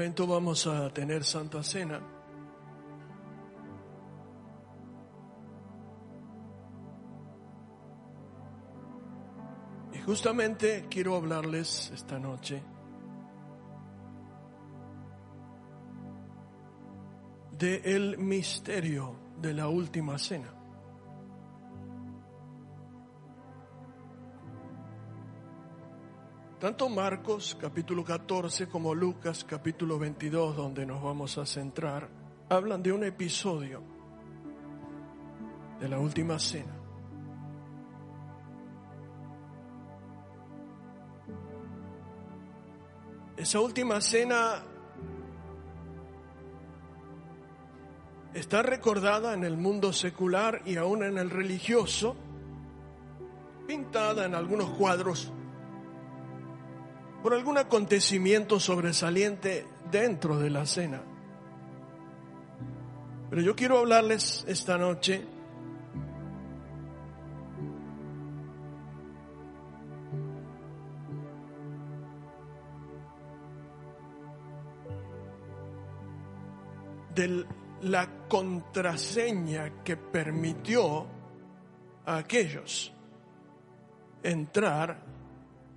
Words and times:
momento 0.00 0.26
vamos 0.26 0.66
a 0.66 0.88
tener 0.94 1.22
Santa 1.24 1.62
Cena. 1.62 2.00
Y 9.92 9.98
justamente 9.98 10.86
quiero 10.88 11.16
hablarles 11.16 11.90
esta 11.92 12.18
noche 12.18 12.62
de 17.58 17.82
el 17.84 18.16
misterio 18.16 19.16
de 19.36 19.52
la 19.52 19.68
última 19.68 20.16
cena. 20.16 20.59
Tanto 26.60 26.90
Marcos 26.90 27.56
capítulo 27.58 28.04
14 28.04 28.68
como 28.68 28.94
Lucas 28.94 29.44
capítulo 29.44 29.98
22, 29.98 30.54
donde 30.54 30.84
nos 30.84 31.02
vamos 31.02 31.38
a 31.38 31.46
centrar, 31.46 32.10
hablan 32.50 32.82
de 32.82 32.92
un 32.92 33.02
episodio 33.02 33.82
de 35.80 35.88
la 35.88 35.98
última 35.98 36.38
cena. 36.38 36.76
Esa 43.38 43.58
última 43.60 44.02
cena 44.02 44.62
está 48.34 48.60
recordada 48.60 49.32
en 49.32 49.44
el 49.44 49.56
mundo 49.56 49.94
secular 49.94 50.60
y 50.66 50.76
aún 50.76 51.04
en 51.04 51.16
el 51.16 51.30
religioso, 51.30 52.16
pintada 53.66 54.26
en 54.26 54.34
algunos 54.34 54.68
cuadros 54.76 55.32
por 57.22 57.34
algún 57.34 57.58
acontecimiento 57.58 58.58
sobresaliente 58.58 59.66
dentro 59.90 60.38
de 60.38 60.50
la 60.50 60.64
cena. 60.64 61.02
Pero 63.28 63.42
yo 63.42 63.54
quiero 63.54 63.78
hablarles 63.78 64.44
esta 64.48 64.76
noche 64.78 65.24
de 77.14 77.46
la 77.82 78.08
contraseña 78.28 79.82
que 79.84 79.96
permitió 79.96 81.06
a 82.06 82.16
aquellos 82.16 82.92
entrar 84.22 85.09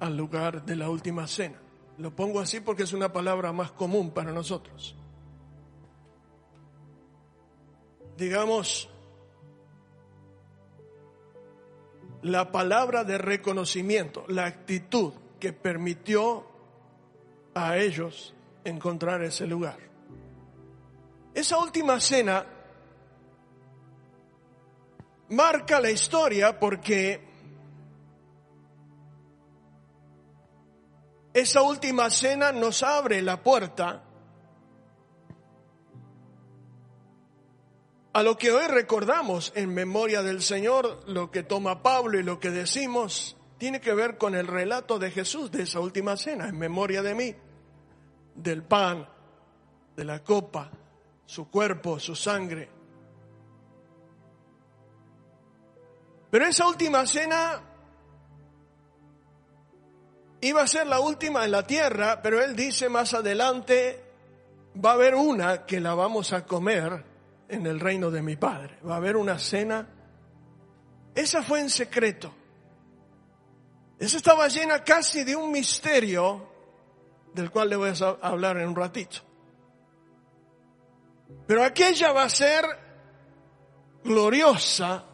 al 0.03 0.17
lugar 0.17 0.65
de 0.65 0.75
la 0.75 0.89
última 0.89 1.25
cena. 1.27 1.57
Lo 1.97 2.13
pongo 2.13 2.41
así 2.41 2.59
porque 2.59 2.83
es 2.83 2.91
una 2.91 3.13
palabra 3.13 3.53
más 3.53 3.71
común 3.71 4.11
para 4.11 4.33
nosotros. 4.33 4.97
Digamos, 8.17 8.89
la 12.21 12.51
palabra 12.51 13.05
de 13.05 13.17
reconocimiento, 13.17 14.25
la 14.27 14.45
actitud 14.45 15.13
que 15.39 15.53
permitió 15.53 16.45
a 17.53 17.77
ellos 17.77 18.33
encontrar 18.65 19.23
ese 19.23 19.47
lugar. 19.47 19.77
Esa 21.33 21.57
última 21.59 22.01
cena 22.01 22.45
marca 25.29 25.79
la 25.79 25.91
historia 25.91 26.59
porque 26.59 27.22
Esa 31.33 31.63
última 31.63 32.09
cena 32.11 32.51
nos 32.51 32.83
abre 32.83 33.21
la 33.21 33.41
puerta 33.41 34.03
a 38.13 38.21
lo 38.21 38.38
que 38.38 38.51
hoy 38.51 38.67
recordamos 38.67 39.51
en 39.55 39.73
memoria 39.73 40.22
del 40.22 40.43
Señor, 40.43 41.03
lo 41.07 41.31
que 41.31 41.41
toma 41.41 41.81
Pablo 41.81 42.19
y 42.19 42.23
lo 42.23 42.39
que 42.39 42.51
decimos, 42.51 43.35
tiene 43.57 43.81
que 43.81 43.95
ver 43.95 44.19
con 44.19 44.35
el 44.35 44.45
relato 44.45 44.99
de 44.99 45.09
Jesús 45.09 45.49
de 45.49 45.63
esa 45.63 45.79
última 45.79 46.16
cena, 46.17 46.47
en 46.47 46.59
memoria 46.59 47.01
de 47.01 47.16
mí, 47.16 47.35
del 48.35 48.61
pan, 48.61 49.09
de 49.95 50.05
la 50.05 50.23
copa, 50.23 50.69
su 51.25 51.49
cuerpo, 51.49 51.99
su 51.99 52.16
sangre. 52.16 52.69
Pero 56.29 56.45
esa 56.45 56.67
última 56.67 57.07
cena 57.07 57.72
iba 60.43 60.61
a 60.61 60.67
ser 60.67 60.87
la 60.87 60.99
última 60.99 61.45
en 61.45 61.51
la 61.51 61.65
tierra, 61.65 62.21
pero 62.21 62.41
él 62.43 62.55
dice 62.55 62.89
más 62.89 63.13
adelante, 63.13 64.03
va 64.83 64.91
a 64.91 64.93
haber 64.93 65.15
una 65.15 65.65
que 65.65 65.79
la 65.79 65.95
vamos 65.95 66.33
a 66.33 66.45
comer 66.45 67.05
en 67.47 67.65
el 67.65 67.79
reino 67.79 68.11
de 68.11 68.21
mi 68.21 68.35
Padre. 68.35 68.77
Va 68.87 68.95
a 68.95 68.97
haber 68.97 69.15
una 69.15 69.39
cena. 69.39 69.87
Esa 71.15 71.43
fue 71.43 71.61
en 71.61 71.69
secreto. 71.69 72.33
Esa 73.97 74.17
estaba 74.17 74.49
llena 74.49 74.83
casi 74.83 75.23
de 75.23 75.33
un 75.33 75.49
misterio 75.49 76.49
del 77.33 77.49
cual 77.49 77.69
le 77.69 77.77
voy 77.77 77.89
a 77.89 78.27
hablar 78.27 78.57
en 78.57 78.67
un 78.67 78.75
ratito. 78.75 79.19
Pero 81.47 81.63
aquella 81.63 82.11
va 82.11 82.23
a 82.23 82.29
ser 82.29 82.65
gloriosa, 84.03 85.05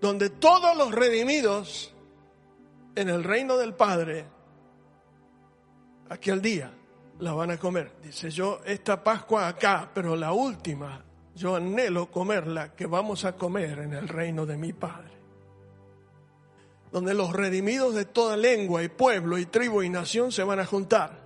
donde 0.00 0.30
todos 0.30 0.76
los 0.76 0.92
redimidos 0.92 1.92
en 2.98 3.08
el 3.08 3.22
reino 3.22 3.56
del 3.56 3.74
Padre, 3.74 4.26
aquel 6.08 6.42
día 6.42 6.72
la 7.20 7.32
van 7.32 7.52
a 7.52 7.56
comer. 7.56 7.92
Dice 8.02 8.28
yo, 8.28 8.60
esta 8.64 9.04
Pascua 9.04 9.46
acá, 9.46 9.88
pero 9.94 10.16
la 10.16 10.32
última, 10.32 11.04
yo 11.36 11.54
anhelo 11.54 12.10
comerla 12.10 12.74
que 12.74 12.86
vamos 12.86 13.24
a 13.24 13.36
comer 13.36 13.78
en 13.78 13.92
el 13.92 14.08
reino 14.08 14.46
de 14.46 14.56
mi 14.56 14.72
Padre. 14.72 15.12
Donde 16.90 17.14
los 17.14 17.32
redimidos 17.32 17.94
de 17.94 18.04
toda 18.04 18.36
lengua 18.36 18.82
y 18.82 18.88
pueblo 18.88 19.38
y 19.38 19.46
tribu 19.46 19.82
y 19.82 19.90
nación 19.90 20.32
se 20.32 20.42
van 20.42 20.58
a 20.58 20.66
juntar 20.66 21.20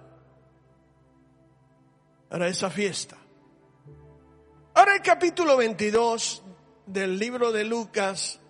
para 2.29 2.49
esa 2.49 2.69
fiesta. 2.69 3.17
Ahora 4.75 4.97
el 4.97 5.01
capítulo 5.03 5.57
22 5.57 6.43
del 6.85 7.19
libro 7.19 7.51
de 7.51 7.65
Lucas 7.65 8.42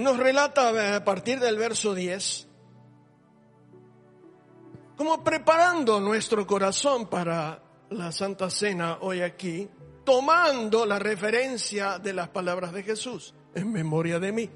nos 0.00 0.16
relata 0.16 0.96
a 0.96 1.04
partir 1.04 1.38
del 1.38 1.56
verso 1.56 1.94
10, 1.94 2.48
como 4.96 5.22
preparando 5.22 6.00
nuestro 6.00 6.46
corazón 6.46 7.08
para 7.08 7.62
la 7.90 8.12
Santa 8.12 8.50
Cena 8.50 8.98
hoy 9.00 9.22
aquí, 9.22 9.68
tomando 10.04 10.86
la 10.86 10.98
referencia 10.98 11.98
de 11.98 12.12
las 12.12 12.28
palabras 12.28 12.72
de 12.72 12.82
Jesús, 12.82 13.34
en 13.54 13.72
memoria 13.72 14.18
de 14.18 14.32
mí. 14.32 14.50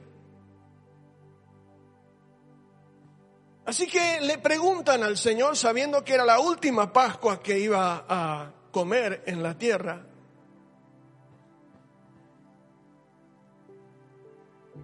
Así 3.67 3.87
que 3.87 4.21
le 4.21 4.39
preguntan 4.39 5.03
al 5.03 5.17
Señor, 5.17 5.57
sabiendo 5.57 6.05
que 6.05 6.15
era 6.15 6.25
la 6.25 6.39
última 6.39 6.93
Pascua 6.93 7.41
que 7.41 7.59
iba 7.59 8.05
a 8.07 8.53
comer 8.71 9.23
en 9.27 9.43
la 9.43 9.57
tierra, 9.57 10.05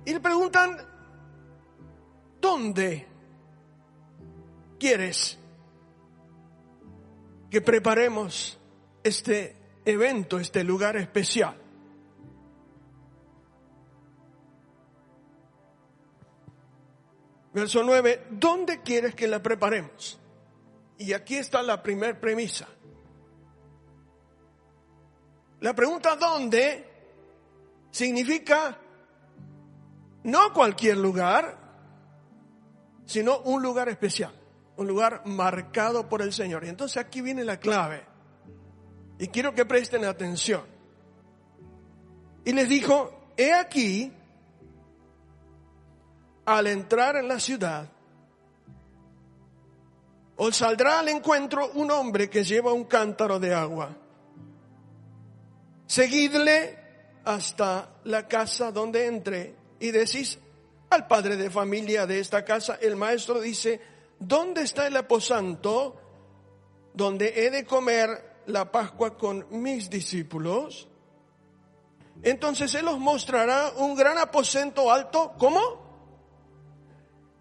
Y 0.04 0.12
le 0.12 0.20
preguntan, 0.20 0.76
¿dónde 2.40 3.06
quieres 4.78 5.38
que 7.50 7.60
preparemos 7.60 8.58
este 9.02 9.56
evento, 9.84 10.38
este 10.38 10.64
lugar 10.64 10.96
especial? 10.96 11.56
Verso 17.52 17.82
9, 17.82 18.28
¿dónde 18.30 18.80
quieres 18.82 19.14
que 19.14 19.26
la 19.26 19.42
preparemos? 19.42 20.18
Y 20.98 21.12
aquí 21.12 21.36
está 21.36 21.62
la 21.62 21.82
primer 21.82 22.20
premisa. 22.20 22.68
La 25.60 25.74
pregunta 25.74 26.16
¿dónde? 26.16 26.86
significa 27.90 28.78
no 30.24 30.52
cualquier 30.52 30.96
lugar, 30.96 31.58
sino 33.06 33.38
un 33.40 33.62
lugar 33.62 33.88
especial, 33.88 34.32
un 34.76 34.86
lugar 34.86 35.22
marcado 35.26 36.08
por 36.08 36.22
el 36.22 36.32
Señor. 36.32 36.64
Y 36.64 36.68
entonces 36.68 36.98
aquí 36.98 37.20
viene 37.20 37.44
la 37.44 37.58
clave. 37.58 38.04
Y 39.18 39.28
quiero 39.28 39.54
que 39.54 39.64
presten 39.64 40.04
atención. 40.04 40.62
Y 42.44 42.52
les 42.52 42.68
dijo, 42.68 43.32
he 43.36 43.52
aquí, 43.52 44.12
al 46.46 46.66
entrar 46.66 47.16
en 47.16 47.28
la 47.28 47.38
ciudad, 47.38 47.90
os 50.36 50.56
saldrá 50.56 51.00
al 51.00 51.08
encuentro 51.08 51.70
un 51.74 51.90
hombre 51.90 52.30
que 52.30 52.44
lleva 52.44 52.72
un 52.72 52.84
cántaro 52.84 53.38
de 53.38 53.52
agua. 53.52 53.94
Seguidle 55.86 56.78
hasta 57.24 57.96
la 58.04 58.26
casa 58.26 58.72
donde 58.72 59.06
entre 59.06 59.59
y 59.80 59.90
decís 59.90 60.38
al 60.90 61.06
padre 61.06 61.36
de 61.36 61.50
familia 61.50 62.06
de 62.06 62.20
esta 62.20 62.44
casa, 62.44 62.78
el 62.80 62.96
maestro 62.96 63.40
dice, 63.40 63.80
¿dónde 64.18 64.62
está 64.62 64.86
el 64.86 64.96
aposento 64.96 66.00
donde 66.92 67.46
he 67.46 67.50
de 67.50 67.64
comer 67.64 68.42
la 68.46 68.70
Pascua 68.70 69.16
con 69.16 69.46
mis 69.50 69.88
discípulos? 69.88 70.88
Entonces 72.22 72.74
Él 72.74 72.86
os 72.88 72.98
mostrará 72.98 73.72
un 73.76 73.94
gran 73.94 74.18
aposento 74.18 74.92
alto. 74.92 75.32
¿Cómo? 75.38 75.60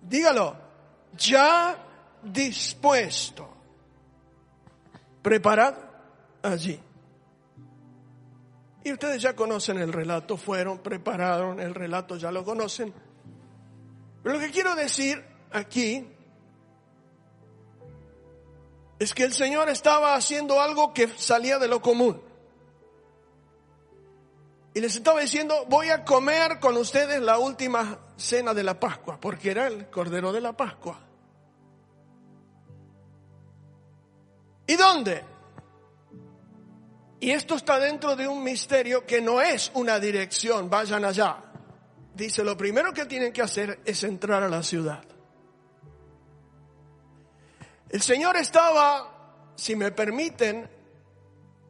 Dígalo. 0.02 0.56
Ya 1.18 1.78
dispuesto. 2.24 3.50
Preparad 5.22 5.76
allí. 6.42 6.80
Y 8.84 8.94
ustedes 8.94 9.22
ya 9.22 9.36
conocen 9.36 9.78
el 9.78 9.92
relato, 9.92 10.38
fueron, 10.38 10.80
prepararon 10.80 11.60
el 11.60 11.76
relato, 11.76 12.16
ya 12.16 12.32
lo 12.32 12.44
conocen. 12.44 12.94
Pero 14.24 14.36
lo 14.36 14.42
que 14.42 14.52
quiero 14.52 14.76
decir 14.76 15.24
aquí 15.52 16.08
es 19.00 19.14
que 19.14 19.24
el 19.24 19.34
Señor 19.34 19.70
estaba 19.70 20.16
haciendo 20.16 20.62
algo 20.62 20.94
que 20.94 21.08
salía 21.08 21.58
de 21.58 21.68
lo 21.68 21.82
común. 21.82 22.22
Y 24.74 24.82
les 24.82 24.96
estaba 24.96 25.20
diciendo, 25.22 25.66
voy 25.68 25.90
a 25.90 26.06
comer 26.06 26.60
con 26.60 26.78
ustedes 26.78 27.22
la 27.22 27.38
última 27.38 28.00
cena 28.18 28.54
de 28.54 28.64
la 28.64 28.80
Pascua, 28.80 29.20
porque 29.20 29.52
era 29.52 29.68
el 29.68 29.90
Cordero 29.90 30.32
de 30.32 30.42
la 30.42 30.54
Pascua. 30.54 31.00
¿Y 34.68 34.76
dónde? 34.76 35.24
Y 37.20 37.32
esto 37.32 37.56
está 37.56 37.80
dentro 37.80 38.16
de 38.16 38.28
un 38.28 38.44
misterio 38.44 39.06
que 39.06 39.22
no 39.22 39.42
es 39.42 39.72
una 39.74 40.00
dirección, 40.00 40.70
vayan 40.70 41.04
allá. 41.04 41.38
Dice, 42.14 42.44
lo 42.44 42.56
primero 42.56 42.94
que 42.94 43.06
tienen 43.06 43.34
que 43.34 43.42
hacer 43.42 43.80
es 43.86 44.04
entrar 44.04 44.44
a 44.44 44.50
la 44.50 44.64
ciudad. 44.64 45.04
El 47.90 48.02
Señor 48.02 48.38
estaba, 48.38 49.52
si 49.56 49.76
me 49.76 49.92
permiten, 49.92 50.70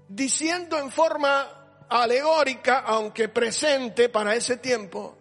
diciendo 0.07 0.77
en 0.77 0.91
forma 0.91 1.85
alegórica, 1.89 2.79
aunque 2.79 3.29
presente 3.29 4.09
para 4.09 4.35
ese 4.35 4.57
tiempo, 4.57 5.17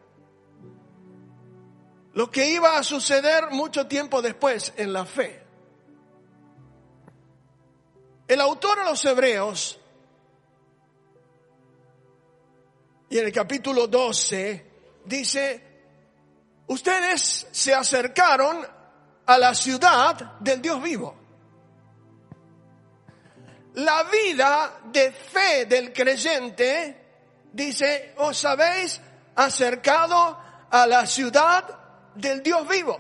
lo 2.15 2.31
que 2.31 2.51
iba 2.51 2.77
a 2.77 2.83
suceder 2.83 3.51
mucho 3.51 3.87
tiempo 3.87 4.21
después 4.21 4.75
en 4.77 4.93
la 4.93 5.07
fe. 5.07 5.43
El 8.27 8.41
autor 8.41 8.81
a 8.81 8.85
los 8.85 9.05
hebreos, 9.05 9.78
y 13.11 13.19
en 13.19 13.27
el 13.27 13.33
capítulo 13.33 13.87
12, 13.87 14.67
dice, 15.05 15.63
ustedes 16.67 17.47
se 17.51 17.75
acercaron 17.75 18.67
a 19.27 19.39
la 19.39 19.55
ciudad 19.55 20.39
del 20.41 20.61
Dios 20.61 20.83
vivo 20.83 21.29
la 23.79 24.03
vida 24.05 24.81
de 24.87 25.13
fe 25.13 25.67
del 25.67 25.93
creyente, 25.93 26.97
dice, 27.53 28.15
os 28.17 28.45
habéis 28.45 29.01
acercado 29.37 30.39
a 30.71 30.87
la 30.87 31.07
ciudad 31.07 31.65
del 32.15 32.43
Dios 32.43 32.67
vivo. 32.69 32.99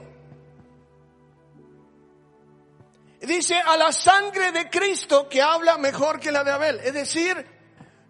Dice, 3.20 3.56
a 3.56 3.76
la 3.76 3.90
sangre 3.90 4.52
de 4.52 4.70
Cristo 4.70 5.28
que 5.28 5.42
habla 5.42 5.76
mejor 5.78 6.20
que 6.20 6.30
la 6.30 6.44
de 6.44 6.52
Abel. 6.52 6.80
Es 6.84 6.94
decir, 6.94 7.44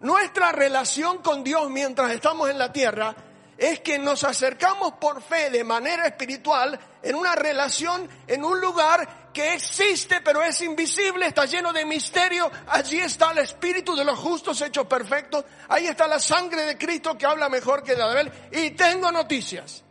nuestra 0.00 0.52
relación 0.52 1.18
con 1.18 1.42
Dios 1.42 1.68
mientras 1.70 2.12
estamos 2.12 2.48
en 2.50 2.58
la 2.58 2.72
tierra 2.72 3.14
es 3.58 3.80
que 3.80 3.98
nos 3.98 4.22
acercamos 4.22 4.92
por 4.94 5.20
fe 5.20 5.50
de 5.50 5.64
manera 5.64 6.06
espiritual 6.06 6.78
en 7.02 7.16
una 7.16 7.34
relación, 7.34 8.08
en 8.28 8.44
un 8.44 8.60
lugar 8.60 9.32
que 9.32 9.54
existe 9.54 10.20
pero 10.20 10.40
es 10.42 10.60
invisible, 10.60 11.26
está 11.26 11.44
lleno 11.44 11.72
de 11.72 11.84
misterio. 11.84 12.48
Allí 12.68 13.00
está 13.00 13.32
el 13.32 13.38
Espíritu 13.38 13.96
de 13.96 14.04
los 14.04 14.16
justos 14.16 14.60
hechos 14.62 14.86
perfectos. 14.86 15.44
Ahí 15.68 15.86
está 15.88 16.06
la 16.06 16.20
sangre 16.20 16.62
de 16.62 16.78
Cristo 16.78 17.18
que 17.18 17.26
habla 17.26 17.48
mejor 17.48 17.82
que 17.82 17.96
de 17.96 18.02
Abel. 18.02 18.32
Y 18.52 18.70
tengo 18.70 19.10
noticias. 19.10 19.82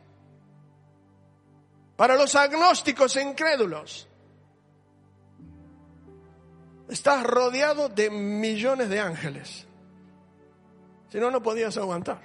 Para 1.97 2.15
los 2.15 2.35
agnósticos 2.35 3.17
e 3.17 3.21
incrédulos. 3.23 4.07
Estás 6.87 7.23
rodeado 7.23 7.89
de 7.89 8.09
millones 8.09 8.87
de 8.87 9.01
ángeles. 9.01 9.66
Si 11.09 11.19
no, 11.19 11.31
no 11.31 11.41
podías 11.41 11.77
aguantar 11.77 12.21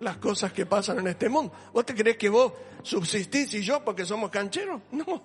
las 0.00 0.16
cosas 0.18 0.52
que 0.52 0.66
pasan 0.66 0.98
en 1.00 1.08
este 1.08 1.28
mundo. 1.28 1.52
¿Vos 1.72 1.84
te 1.86 1.94
crees 1.94 2.16
que 2.16 2.28
vos 2.28 2.52
subsistís 2.82 3.54
y 3.54 3.62
yo 3.62 3.84
porque 3.84 4.04
somos 4.04 4.30
cancheros? 4.30 4.80
No. 4.92 5.22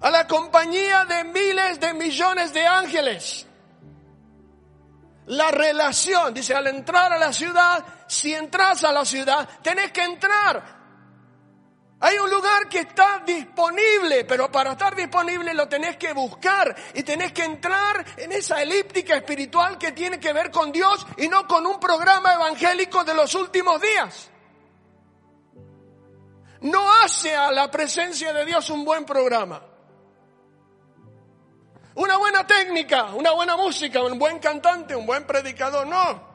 A 0.00 0.10
la 0.10 0.26
compañía 0.26 1.04
de 1.04 1.24
miles 1.24 1.80
de 1.80 1.94
millones 1.94 2.52
de 2.52 2.66
ángeles. 2.66 3.46
La 5.26 5.50
relación, 5.50 6.32
dice, 6.32 6.54
al 6.54 6.68
entrar 6.68 7.12
a 7.12 7.18
la 7.18 7.32
ciudad, 7.32 7.84
si 8.06 8.32
entras 8.32 8.84
a 8.84 8.92
la 8.92 9.04
ciudad, 9.04 9.46
tenés 9.62 9.92
que 9.92 10.02
entrar 10.02 10.77
hay 12.00 12.16
un 12.18 12.30
lugar 12.30 12.68
que 12.68 12.80
está 12.80 13.22
disponible, 13.26 14.24
pero 14.24 14.52
para 14.52 14.72
estar 14.72 14.94
disponible 14.94 15.52
lo 15.52 15.68
tenés 15.68 15.96
que 15.96 16.12
buscar 16.12 16.74
y 16.94 17.02
tenés 17.02 17.32
que 17.32 17.44
entrar 17.44 18.04
en 18.16 18.30
esa 18.30 18.62
elíptica 18.62 19.16
espiritual 19.16 19.78
que 19.78 19.90
tiene 19.90 20.20
que 20.20 20.32
ver 20.32 20.52
con 20.52 20.70
Dios 20.70 21.04
y 21.16 21.28
no 21.28 21.48
con 21.48 21.66
un 21.66 21.80
programa 21.80 22.34
evangélico 22.34 23.02
de 23.02 23.14
los 23.14 23.34
últimos 23.34 23.80
días. 23.80 24.30
No 26.60 26.92
hace 27.02 27.34
a 27.34 27.50
la 27.50 27.68
presencia 27.68 28.32
de 28.32 28.44
Dios 28.44 28.70
un 28.70 28.84
buen 28.84 29.04
programa. 29.04 29.60
Una 31.96 32.16
buena 32.16 32.46
técnica, 32.46 33.06
una 33.06 33.32
buena 33.32 33.56
música, 33.56 34.04
un 34.04 34.20
buen 34.20 34.38
cantante, 34.38 34.94
un 34.94 35.04
buen 35.04 35.26
predicador, 35.26 35.84
no. 35.84 36.28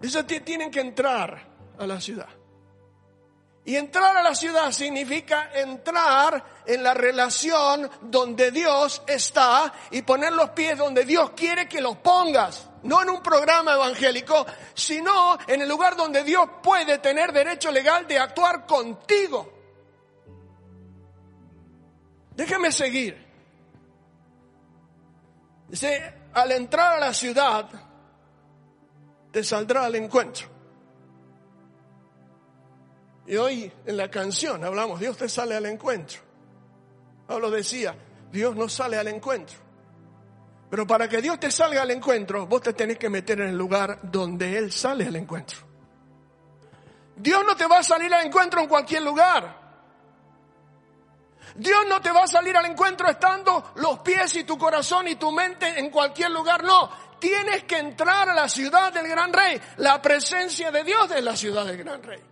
Dice, 0.00 0.24
tienen 0.24 0.70
que 0.70 0.80
entrar 0.80 1.46
a 1.78 1.86
la 1.86 2.00
ciudad. 2.00 2.39
Y 3.64 3.76
entrar 3.76 4.16
a 4.16 4.22
la 4.22 4.34
ciudad 4.34 4.72
significa 4.72 5.50
entrar 5.52 6.62
en 6.64 6.82
la 6.82 6.94
relación 6.94 7.90
donde 8.00 8.50
Dios 8.50 9.02
está 9.06 9.72
y 9.90 10.02
poner 10.02 10.32
los 10.32 10.50
pies 10.50 10.78
donde 10.78 11.04
Dios 11.04 11.32
quiere 11.36 11.68
que 11.68 11.80
los 11.80 11.98
pongas. 11.98 12.68
No 12.82 13.02
en 13.02 13.10
un 13.10 13.22
programa 13.22 13.74
evangélico, 13.74 14.46
sino 14.72 15.38
en 15.46 15.60
el 15.60 15.68
lugar 15.68 15.94
donde 15.94 16.24
Dios 16.24 16.48
puede 16.62 16.98
tener 16.98 17.32
derecho 17.32 17.70
legal 17.70 18.06
de 18.06 18.18
actuar 18.18 18.64
contigo. 18.66 19.52
Déjeme 22.34 22.72
seguir. 22.72 23.26
Dice, 25.68 26.14
al 26.32 26.52
entrar 26.52 26.94
a 26.94 27.00
la 27.00 27.12
ciudad, 27.12 27.68
te 29.30 29.44
saldrá 29.44 29.84
al 29.84 29.94
encuentro. 29.96 30.59
Y 33.26 33.36
hoy 33.36 33.72
en 33.86 33.96
la 33.96 34.10
canción 34.10 34.64
hablamos, 34.64 35.00
Dios 35.00 35.16
te 35.16 35.28
sale 35.28 35.54
al 35.54 35.66
encuentro. 35.66 36.20
Pablo 37.26 37.50
decía, 37.50 37.94
Dios 38.32 38.56
no 38.56 38.68
sale 38.68 38.96
al 38.96 39.08
encuentro. 39.08 39.56
Pero 40.70 40.86
para 40.86 41.08
que 41.08 41.20
Dios 41.20 41.40
te 41.40 41.50
salga 41.50 41.82
al 41.82 41.90
encuentro, 41.90 42.46
vos 42.46 42.62
te 42.62 42.72
tenés 42.72 42.96
que 42.96 43.08
meter 43.08 43.40
en 43.40 43.48
el 43.48 43.58
lugar 43.58 43.98
donde 44.02 44.56
Él 44.56 44.72
sale 44.72 45.06
al 45.06 45.16
encuentro. 45.16 45.58
Dios 47.16 47.42
no 47.44 47.56
te 47.56 47.66
va 47.66 47.78
a 47.78 47.82
salir 47.82 48.12
al 48.14 48.24
encuentro 48.24 48.60
en 48.60 48.68
cualquier 48.68 49.02
lugar. 49.02 49.58
Dios 51.56 51.80
no 51.88 52.00
te 52.00 52.12
va 52.12 52.22
a 52.22 52.26
salir 52.28 52.56
al 52.56 52.66
encuentro 52.66 53.08
estando 53.08 53.72
los 53.76 53.98
pies 53.98 54.36
y 54.36 54.44
tu 54.44 54.56
corazón 54.56 55.08
y 55.08 55.16
tu 55.16 55.32
mente 55.32 55.78
en 55.80 55.90
cualquier 55.90 56.30
lugar. 56.30 56.62
No, 56.62 56.88
tienes 57.18 57.64
que 57.64 57.78
entrar 57.78 58.28
a 58.28 58.34
la 58.34 58.48
ciudad 58.48 58.92
del 58.92 59.08
gran 59.08 59.32
rey. 59.32 59.60
La 59.78 60.00
presencia 60.00 60.70
de 60.70 60.84
Dios 60.84 61.10
es 61.10 61.22
la 61.22 61.36
ciudad 61.36 61.66
del 61.66 61.78
gran 61.78 62.00
rey. 62.00 62.29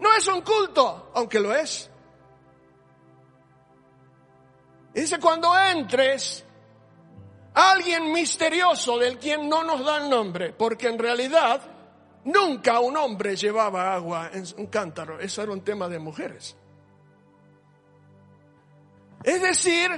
No 0.00 0.14
es 0.16 0.26
un 0.28 0.40
culto, 0.40 1.10
aunque 1.14 1.38
lo 1.38 1.54
es. 1.54 1.90
Dice, 4.94 5.20
cuando 5.20 5.56
entres, 5.56 6.44
alguien 7.54 8.12
misterioso 8.12 8.98
del 8.98 9.18
quien 9.18 9.48
no 9.48 9.62
nos 9.62 9.84
da 9.84 10.00
nombre, 10.00 10.52
porque 10.52 10.88
en 10.88 10.98
realidad 10.98 11.60
nunca 12.24 12.80
un 12.80 12.96
hombre 12.96 13.36
llevaba 13.36 13.94
agua 13.94 14.30
en 14.32 14.44
un 14.56 14.66
cántaro, 14.66 15.20
eso 15.20 15.42
era 15.42 15.52
un 15.52 15.62
tema 15.62 15.88
de 15.88 15.98
mujeres. 15.98 16.56
Es 19.22 19.42
decir, 19.42 19.90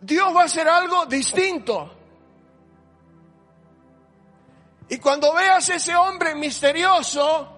Dios 0.00 0.34
va 0.34 0.42
a 0.42 0.44
hacer 0.44 0.66
algo 0.68 1.06
distinto. 1.06 1.94
Y 4.88 4.98
cuando 4.98 5.32
veas 5.34 5.68
ese 5.68 5.94
hombre 5.94 6.34
misterioso, 6.34 7.53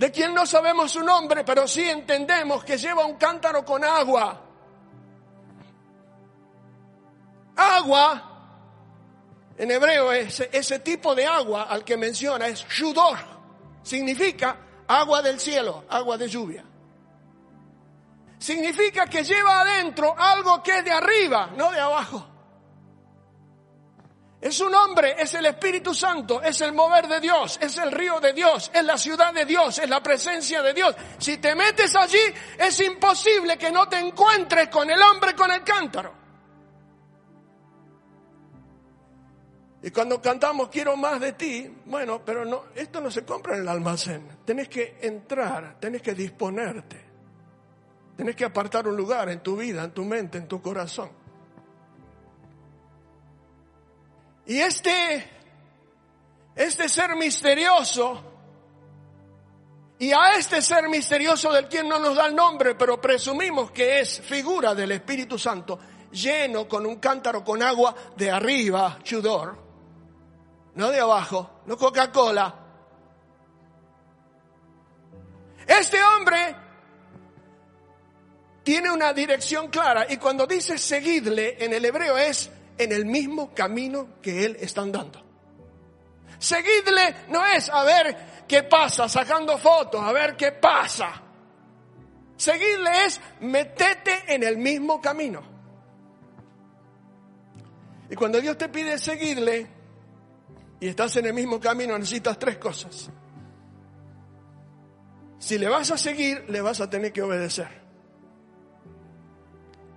de 0.00 0.10
quien 0.10 0.32
no 0.32 0.46
sabemos 0.46 0.92
su 0.92 1.02
nombre, 1.02 1.44
pero 1.44 1.68
sí 1.68 1.86
entendemos 1.86 2.64
que 2.64 2.78
lleva 2.78 3.04
un 3.04 3.16
cántaro 3.16 3.62
con 3.66 3.84
agua. 3.84 4.40
Agua, 7.54 8.22
en 9.58 9.70
hebreo, 9.70 10.10
ese, 10.10 10.48
ese 10.54 10.78
tipo 10.78 11.14
de 11.14 11.26
agua 11.26 11.64
al 11.64 11.84
que 11.84 11.98
menciona 11.98 12.46
es 12.46 12.66
shudor, 12.66 13.18
significa 13.82 14.56
agua 14.88 15.20
del 15.20 15.38
cielo, 15.38 15.84
agua 15.90 16.16
de 16.16 16.28
lluvia. 16.28 16.64
Significa 18.38 19.06
que 19.06 19.22
lleva 19.22 19.60
adentro 19.60 20.14
algo 20.16 20.62
que 20.62 20.78
es 20.78 20.84
de 20.86 20.92
arriba, 20.92 21.50
no 21.58 21.70
de 21.70 21.78
abajo. 21.78 22.26
Es 24.40 24.58
un 24.60 24.74
hombre, 24.74 25.16
es 25.18 25.34
el 25.34 25.44
Espíritu 25.44 25.92
Santo, 25.92 26.40
es 26.40 26.62
el 26.62 26.72
mover 26.72 27.06
de 27.06 27.20
Dios, 27.20 27.58
es 27.60 27.76
el 27.76 27.92
río 27.92 28.20
de 28.20 28.32
Dios, 28.32 28.70
es 28.72 28.82
la 28.84 28.96
ciudad 28.96 29.34
de 29.34 29.44
Dios, 29.44 29.78
es 29.78 29.88
la 29.88 30.02
presencia 30.02 30.62
de 30.62 30.72
Dios. 30.72 30.96
Si 31.18 31.36
te 31.36 31.54
metes 31.54 31.94
allí, 31.94 32.18
es 32.58 32.80
imposible 32.80 33.58
que 33.58 33.70
no 33.70 33.86
te 33.86 33.98
encuentres 33.98 34.68
con 34.68 34.88
el 34.90 35.00
hombre 35.02 35.34
con 35.34 35.50
el 35.50 35.62
cántaro. 35.62 36.14
Y 39.82 39.90
cuando 39.90 40.22
cantamos 40.22 40.68
quiero 40.68 40.96
más 40.96 41.20
de 41.20 41.32
ti, 41.32 41.70
bueno, 41.84 42.22
pero 42.24 42.46
no, 42.46 42.64
esto 42.74 43.00
no 43.02 43.10
se 43.10 43.26
compra 43.26 43.56
en 43.56 43.62
el 43.62 43.68
almacén. 43.68 44.26
Tenés 44.46 44.70
que 44.70 44.98
entrar, 45.02 45.78
tenés 45.78 46.00
que 46.00 46.14
disponerte. 46.14 47.10
Tenés 48.16 48.36
que 48.36 48.44
apartar 48.46 48.88
un 48.88 48.96
lugar 48.96 49.28
en 49.28 49.40
tu 49.40 49.56
vida, 49.56 49.84
en 49.84 49.92
tu 49.92 50.04
mente, 50.04 50.38
en 50.38 50.48
tu 50.48 50.62
corazón. 50.62 51.19
Y 54.46 54.58
este, 54.58 55.28
este 56.54 56.88
ser 56.88 57.14
misterioso, 57.16 58.30
y 59.98 60.12
a 60.12 60.34
este 60.36 60.62
ser 60.62 60.88
misterioso 60.88 61.52
del 61.52 61.68
quien 61.68 61.88
no 61.88 61.98
nos 61.98 62.16
da 62.16 62.26
el 62.26 62.34
nombre, 62.34 62.74
pero 62.74 63.00
presumimos 63.00 63.70
que 63.70 64.00
es 64.00 64.20
figura 64.20 64.74
del 64.74 64.92
Espíritu 64.92 65.38
Santo, 65.38 65.78
lleno 66.10 66.66
con 66.66 66.86
un 66.86 66.96
cántaro 66.96 67.44
con 67.44 67.62
agua 67.62 67.94
de 68.16 68.30
arriba, 68.30 68.98
chudor, 69.02 69.58
no 70.74 70.88
de 70.88 71.00
abajo, 71.00 71.60
no 71.66 71.76
Coca-Cola. 71.76 72.54
Este 75.66 76.02
hombre 76.02 76.56
tiene 78.62 78.90
una 78.90 79.12
dirección 79.12 79.68
clara 79.68 80.06
y 80.08 80.16
cuando 80.16 80.46
dice 80.46 80.78
seguidle 80.78 81.62
en 81.62 81.72
el 81.72 81.84
hebreo 81.84 82.16
es 82.16 82.50
en 82.82 82.92
el 82.92 83.04
mismo 83.04 83.54
camino 83.54 84.08
que 84.22 84.46
Él 84.46 84.56
está 84.58 84.80
andando. 84.80 85.22
Seguidle 86.38 87.14
no 87.28 87.44
es 87.44 87.68
a 87.68 87.84
ver 87.84 88.44
qué 88.48 88.62
pasa, 88.62 89.06
sacando 89.06 89.58
fotos, 89.58 90.02
a 90.02 90.10
ver 90.12 90.34
qué 90.34 90.52
pasa. 90.52 91.22
Seguirle 92.36 93.04
es 93.04 93.20
metete 93.40 94.34
en 94.34 94.42
el 94.42 94.56
mismo 94.56 94.98
camino. 94.98 95.42
Y 98.08 98.14
cuando 98.14 98.40
Dios 98.40 98.56
te 98.56 98.70
pide 98.70 98.98
seguirle 98.98 99.66
y 100.80 100.88
estás 100.88 101.14
en 101.16 101.26
el 101.26 101.34
mismo 101.34 101.60
camino, 101.60 101.98
necesitas 101.98 102.38
tres 102.38 102.56
cosas. 102.56 103.10
Si 105.38 105.58
le 105.58 105.68
vas 105.68 105.90
a 105.90 105.98
seguir, 105.98 106.46
le 106.48 106.62
vas 106.62 106.80
a 106.80 106.88
tener 106.88 107.12
que 107.12 107.20
obedecer. 107.20 107.68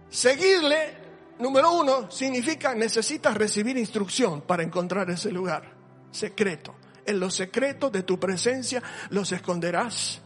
Seguirle 0.09 1.02
número 1.39 1.71
uno, 1.71 2.09
significa 2.11 2.73
necesitas 2.75 3.35
recibir 3.35 3.77
instrucción 3.77 4.41
para 4.41 4.63
encontrar 4.63 5.09
ese 5.09 5.31
lugar 5.31 5.71
secreto. 6.11 6.75
En 7.05 7.19
los 7.19 7.35
secretos 7.35 7.91
de 7.91 8.03
tu 8.03 8.19
presencia 8.19 8.81
los 9.09 9.31
esconderás 9.31 10.21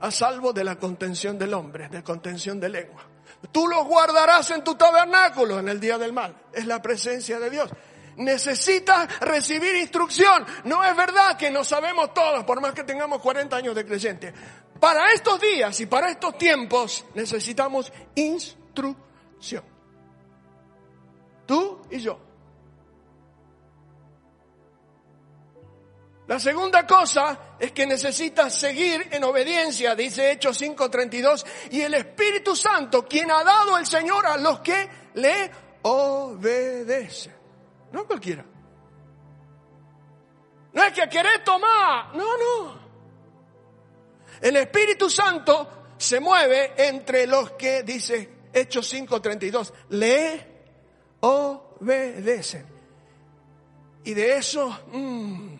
a 0.00 0.10
salvo 0.10 0.52
de 0.52 0.64
la 0.64 0.76
contención 0.78 1.38
del 1.38 1.54
hombre, 1.54 1.88
de 1.88 2.02
contención 2.02 2.60
de 2.60 2.68
lengua. 2.68 3.02
Tú 3.50 3.66
los 3.66 3.86
guardarás 3.86 4.50
en 4.50 4.62
tu 4.62 4.74
tabernáculo 4.74 5.58
en 5.58 5.68
el 5.68 5.80
día 5.80 5.98
del 5.98 6.12
mal. 6.12 6.36
Es 6.52 6.66
la 6.66 6.82
presencia 6.82 7.38
de 7.38 7.50
Dios. 7.50 7.70
Necesitas 8.16 9.20
recibir 9.20 9.76
instrucción. 9.76 10.44
No 10.64 10.84
es 10.84 10.94
verdad 10.96 11.36
que 11.36 11.50
no 11.50 11.64
sabemos 11.64 12.12
todos, 12.12 12.44
por 12.44 12.60
más 12.60 12.72
que 12.72 12.84
tengamos 12.84 13.20
40 13.20 13.56
años 13.56 13.74
de 13.74 13.86
creyente. 13.86 14.34
Para 14.80 15.12
estos 15.12 15.40
días 15.40 15.80
y 15.80 15.86
para 15.86 16.10
estos 16.10 16.36
tiempos 16.36 17.04
necesitamos 17.14 17.92
instrucción 18.14 19.07
Tú 21.46 21.80
y 21.90 21.98
yo. 21.98 22.18
La 26.26 26.38
segunda 26.38 26.86
cosa 26.86 27.56
es 27.58 27.72
que 27.72 27.86
necesitas 27.86 28.54
seguir 28.54 29.08
en 29.10 29.24
obediencia, 29.24 29.94
dice 29.94 30.32
Hechos 30.32 30.60
5:32, 30.60 31.46
y 31.70 31.80
el 31.80 31.94
Espíritu 31.94 32.54
Santo, 32.54 33.06
quien 33.06 33.30
ha 33.30 33.42
dado 33.42 33.78
el 33.78 33.86
Señor 33.86 34.26
a 34.26 34.36
los 34.36 34.60
que 34.60 34.90
le 35.14 35.50
obedecen. 35.82 37.34
No 37.92 38.06
cualquiera. 38.06 38.44
No 40.74 40.84
es 40.84 40.92
que 40.92 41.08
querés 41.08 41.42
tomar, 41.44 42.14
no, 42.14 42.36
no. 42.36 42.88
El 44.42 44.56
Espíritu 44.56 45.08
Santo 45.08 45.94
se 45.96 46.20
mueve 46.20 46.74
entre 46.76 47.26
los 47.26 47.52
que, 47.52 47.82
dice 47.82 48.37
Hechos 48.52 48.92
5:32, 48.92 49.72
le 49.90 50.46
obedecen. 51.20 52.66
Y 54.04 54.14
de 54.14 54.36
eso, 54.36 54.76
mmm, 54.92 55.56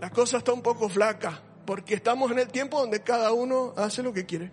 la 0.00 0.10
cosa 0.10 0.38
está 0.38 0.52
un 0.52 0.62
poco 0.62 0.88
flaca, 0.88 1.40
porque 1.64 1.94
estamos 1.94 2.30
en 2.30 2.38
el 2.38 2.48
tiempo 2.48 2.80
donde 2.80 3.02
cada 3.02 3.32
uno 3.32 3.72
hace 3.76 4.02
lo 4.02 4.12
que 4.12 4.26
quiere 4.26 4.52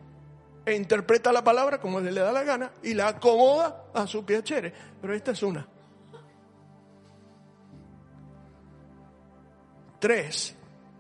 e 0.66 0.76
interpreta 0.76 1.32
la 1.32 1.44
palabra 1.44 1.80
como 1.80 2.00
le, 2.00 2.12
da 2.12 2.32
la 2.32 2.44
gana 2.44 2.72
y 2.82 2.94
la 2.94 3.10
acomoda 3.10 3.86
a 3.94 4.08
su 4.08 4.26
piacere. 4.26 4.74
Pero 5.00 5.14
esta 5.14 5.32
es 5.32 5.44
una. 5.44 5.68
Tres, 10.00 10.56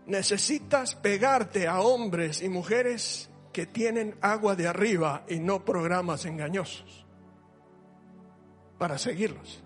necesitas 0.05 0.95
pegarte 0.95 1.67
a 1.67 1.81
hombres 1.81 2.41
y 2.41 2.50
mujeres 2.50 3.29
que 3.55 3.67
tienen 3.67 4.17
agua 4.19 4.53
de 4.53 4.67
arriba 4.67 5.24
y 5.29 5.39
no 5.39 5.63
programas 5.63 6.25
engañosos 6.25 7.05
para 8.77 8.97
seguirlos. 8.97 9.63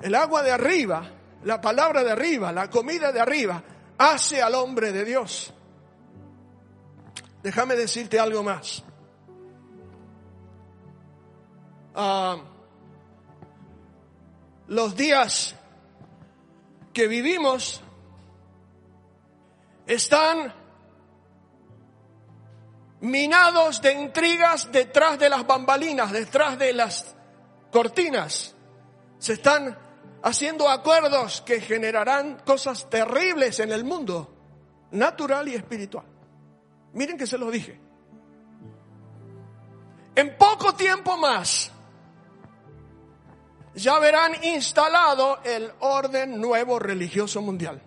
El 0.00 0.14
agua 0.14 0.44
de 0.44 0.52
arriba, 0.52 1.02
la 1.42 1.60
palabra 1.60 2.04
de 2.04 2.12
arriba, 2.12 2.52
la 2.52 2.70
comida 2.70 3.10
de 3.10 3.18
arriba, 3.18 3.60
hace 3.98 4.40
al 4.40 4.54
hombre 4.54 4.92
de 4.92 5.04
Dios. 5.04 5.52
Déjame 7.42 7.74
decirte 7.74 8.20
algo 8.20 8.44
más. 8.44 8.84
Ah, 11.96 12.36
los 14.68 14.94
días 14.94 15.56
que 16.92 17.08
vivimos 17.08 17.82
están 19.88 20.65
minados 23.00 23.80
de 23.82 23.92
intrigas 23.92 24.70
detrás 24.72 25.18
de 25.18 25.28
las 25.28 25.46
bambalinas, 25.46 26.12
detrás 26.12 26.58
de 26.58 26.72
las 26.72 27.14
cortinas. 27.70 28.54
Se 29.18 29.34
están 29.34 29.76
haciendo 30.22 30.68
acuerdos 30.68 31.42
que 31.42 31.60
generarán 31.60 32.42
cosas 32.44 32.88
terribles 32.88 33.60
en 33.60 33.72
el 33.72 33.84
mundo, 33.84 34.34
natural 34.92 35.48
y 35.48 35.54
espiritual. 35.54 36.06
Miren 36.94 37.16
que 37.16 37.26
se 37.26 37.38
lo 37.38 37.50
dije. 37.50 37.80
En 40.14 40.36
poco 40.38 40.74
tiempo 40.74 41.16
más 41.18 41.70
ya 43.74 43.98
verán 43.98 44.32
instalado 44.42 45.40
el 45.44 45.70
orden 45.80 46.40
nuevo 46.40 46.78
religioso 46.78 47.42
mundial. 47.42 47.82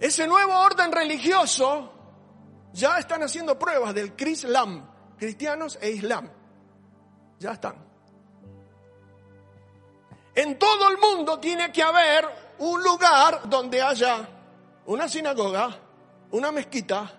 Ese 0.00 0.26
nuevo 0.26 0.58
orden 0.58 0.90
religioso 0.90 1.92
ya 2.72 2.98
están 2.98 3.22
haciendo 3.22 3.58
pruebas 3.58 3.94
del 3.94 4.16
Crislam, 4.16 4.88
cristianos 5.18 5.78
e 5.80 5.90
Islam. 5.90 6.30
Ya 7.38 7.52
están. 7.52 7.76
En 10.34 10.58
todo 10.58 10.88
el 10.88 10.96
mundo 10.96 11.38
tiene 11.38 11.70
que 11.70 11.82
haber 11.82 12.24
un 12.60 12.82
lugar 12.82 13.42
donde 13.48 13.82
haya 13.82 14.26
una 14.86 15.06
sinagoga, 15.06 15.76
una 16.30 16.50
mezquita, 16.50 17.12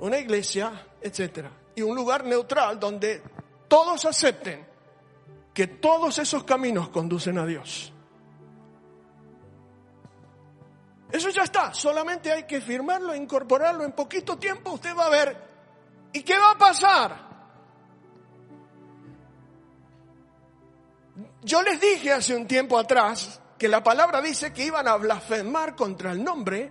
una 0.00 0.18
iglesia, 0.18 0.86
etc. 1.00 1.46
Y 1.76 1.80
un 1.80 1.96
lugar 1.96 2.24
neutral 2.24 2.78
donde 2.78 3.22
todos 3.68 4.04
acepten 4.04 4.66
que 5.54 5.66
todos 5.66 6.18
esos 6.18 6.44
caminos 6.44 6.90
conducen 6.90 7.38
a 7.38 7.46
Dios. 7.46 7.92
Eso 11.10 11.30
ya 11.30 11.44
está, 11.44 11.72
solamente 11.72 12.30
hay 12.30 12.44
que 12.44 12.60
firmarlo, 12.60 13.14
incorporarlo. 13.14 13.84
En 13.84 13.92
poquito 13.92 14.36
tiempo 14.36 14.72
usted 14.72 14.94
va 14.94 15.06
a 15.06 15.10
ver. 15.10 15.48
¿Y 16.12 16.22
qué 16.22 16.36
va 16.38 16.52
a 16.52 16.58
pasar? 16.58 17.28
Yo 21.42 21.62
les 21.62 21.80
dije 21.80 22.12
hace 22.12 22.36
un 22.36 22.46
tiempo 22.46 22.78
atrás 22.78 23.40
que 23.56 23.68
la 23.68 23.82
palabra 23.82 24.20
dice 24.20 24.52
que 24.52 24.64
iban 24.64 24.86
a 24.86 24.96
blasfemar 24.96 25.74
contra 25.74 26.12
el 26.12 26.22
nombre, 26.22 26.70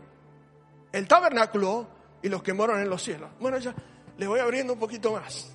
el 0.91 1.07
tabernáculo 1.07 1.87
y 2.21 2.29
los 2.29 2.43
que 2.43 2.53
moran 2.53 2.81
en 2.81 2.89
los 2.89 3.01
cielos. 3.01 3.29
Bueno, 3.39 3.57
ya 3.57 3.73
le 4.17 4.27
voy 4.27 4.39
abriendo 4.39 4.73
un 4.73 4.79
poquito 4.79 5.13
más. 5.13 5.51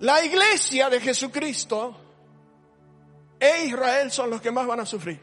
La 0.00 0.22
iglesia 0.24 0.90
de 0.90 1.00
Jesucristo 1.00 2.05
e 3.38 3.64
Israel 3.64 4.10
son 4.10 4.30
los 4.30 4.40
que 4.40 4.50
más 4.50 4.66
van 4.66 4.80
a 4.80 4.86
sufrir. 4.86 5.20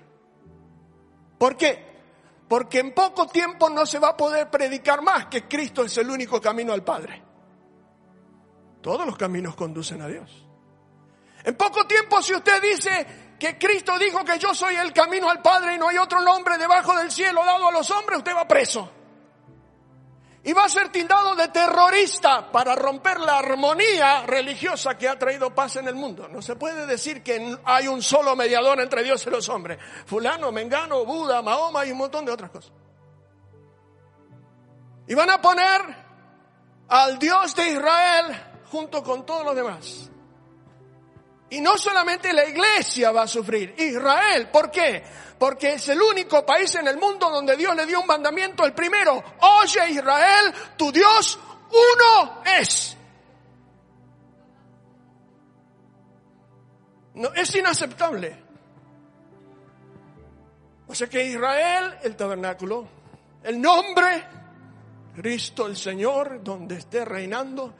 ¿Por 1.37 1.57
qué? 1.57 1.93
Porque 2.47 2.79
en 2.79 2.93
poco 2.93 3.27
tiempo 3.27 3.69
no 3.69 3.85
se 3.85 3.99
va 3.99 4.09
a 4.09 4.17
poder 4.17 4.49
predicar 4.49 5.01
más 5.01 5.27
que 5.27 5.47
Cristo 5.47 5.83
es 5.83 5.97
el 5.97 6.09
único 6.09 6.39
camino 6.39 6.73
al 6.73 6.83
Padre. 6.83 7.21
Todos 8.81 9.05
los 9.05 9.17
caminos 9.17 9.55
conducen 9.55 10.01
a 10.01 10.07
Dios. 10.07 10.45
En 11.43 11.55
poco 11.55 11.85
tiempo 11.85 12.21
si 12.21 12.33
usted 12.33 12.61
dice 12.61 13.35
que 13.39 13.57
Cristo 13.57 13.97
dijo 13.97 14.23
que 14.23 14.37
yo 14.37 14.53
soy 14.53 14.75
el 14.75 14.93
camino 14.93 15.29
al 15.29 15.41
Padre 15.41 15.75
y 15.75 15.77
no 15.77 15.89
hay 15.89 15.97
otro 15.97 16.21
nombre 16.21 16.57
debajo 16.57 16.95
del 16.97 17.11
cielo 17.11 17.43
dado 17.43 17.67
a 17.67 17.71
los 17.71 17.89
hombres, 17.91 18.19
usted 18.19 18.35
va 18.35 18.47
preso 18.47 19.02
y 20.45 20.51
va 20.51 20.65
a 20.65 20.69
ser 20.69 20.89
tildado 20.89 21.35
de 21.35 21.47
terrorista 21.47 22.51
para 22.51 22.75
romper 22.75 23.19
la 23.21 23.39
armonía 23.39 24.25
religiosa 24.25 24.97
que 24.97 25.07
ha 25.07 25.17
traído 25.17 25.55
paz 25.55 25.77
en 25.77 25.87
el 25.87 25.95
mundo. 25.95 26.27
No 26.27 26.41
se 26.41 26.57
puede 26.57 26.85
decir 26.85 27.23
que 27.23 27.57
hay 27.63 27.87
un 27.87 28.01
solo 28.01 28.35
mediador 28.35 28.81
entre 28.81 29.03
Dios 29.03 29.25
y 29.25 29.29
los 29.29 29.47
hombres. 29.47 29.79
Fulano, 30.05 30.51
Mengano, 30.51 31.05
Buda, 31.05 31.41
Mahoma 31.41 31.85
y 31.85 31.91
un 31.91 31.97
montón 31.99 32.25
de 32.25 32.31
otras 32.33 32.51
cosas. 32.51 32.73
Y 35.07 35.15
van 35.15 35.29
a 35.29 35.41
poner 35.41 35.81
al 36.89 37.17
Dios 37.19 37.55
de 37.55 37.69
Israel 37.69 38.61
junto 38.69 39.01
con 39.01 39.25
todos 39.25 39.45
los 39.45 39.55
demás. 39.55 40.09
Y 41.53 41.61
no 41.61 41.77
solamente 41.77 42.33
la 42.33 42.45
iglesia 42.45 43.11
va 43.11 43.23
a 43.23 43.27
sufrir, 43.27 43.75
Israel. 43.77 44.49
¿Por 44.49 44.71
qué? 44.71 45.03
Porque 45.37 45.73
es 45.73 45.87
el 45.89 46.01
único 46.01 46.43
país 46.43 46.73
en 46.73 46.87
el 46.87 46.97
mundo 46.97 47.29
donde 47.29 47.55
Dios 47.55 47.75
le 47.75 47.85
dio 47.85 48.01
un 48.01 48.07
mandamiento. 48.07 48.65
El 48.65 48.73
primero, 48.73 49.23
oye 49.39 49.91
Israel, 49.91 50.51
tu 50.75 50.91
Dios 50.91 51.37
uno 51.69 52.41
es. 52.43 52.97
No, 57.13 57.31
es 57.35 57.55
inaceptable. 57.55 58.35
O 60.87 60.95
sea 60.95 61.07
que 61.07 61.23
Israel, 61.23 61.99
el 62.01 62.15
tabernáculo, 62.15 62.87
el 63.43 63.61
nombre, 63.61 64.25
Cristo 65.15 65.67
el 65.67 65.77
Señor, 65.77 66.43
donde 66.43 66.77
esté 66.77 67.05
reinando, 67.05 67.75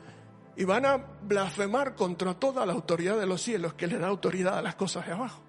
y 0.56 0.66
van 0.66 0.86
a 0.86 0.98
blasfemar 0.98 1.96
contra 1.96 2.34
toda 2.36 2.66
la 2.66 2.74
autoridad 2.74 3.18
de 3.18 3.26
los 3.26 3.42
cielos 3.42 3.74
que 3.74 3.88
le 3.88 3.98
da 3.98 4.08
autoridad 4.08 4.58
a 4.58 4.62
las 4.62 4.76
cosas 4.76 5.06
de 5.06 5.14
abajo. 5.14 5.42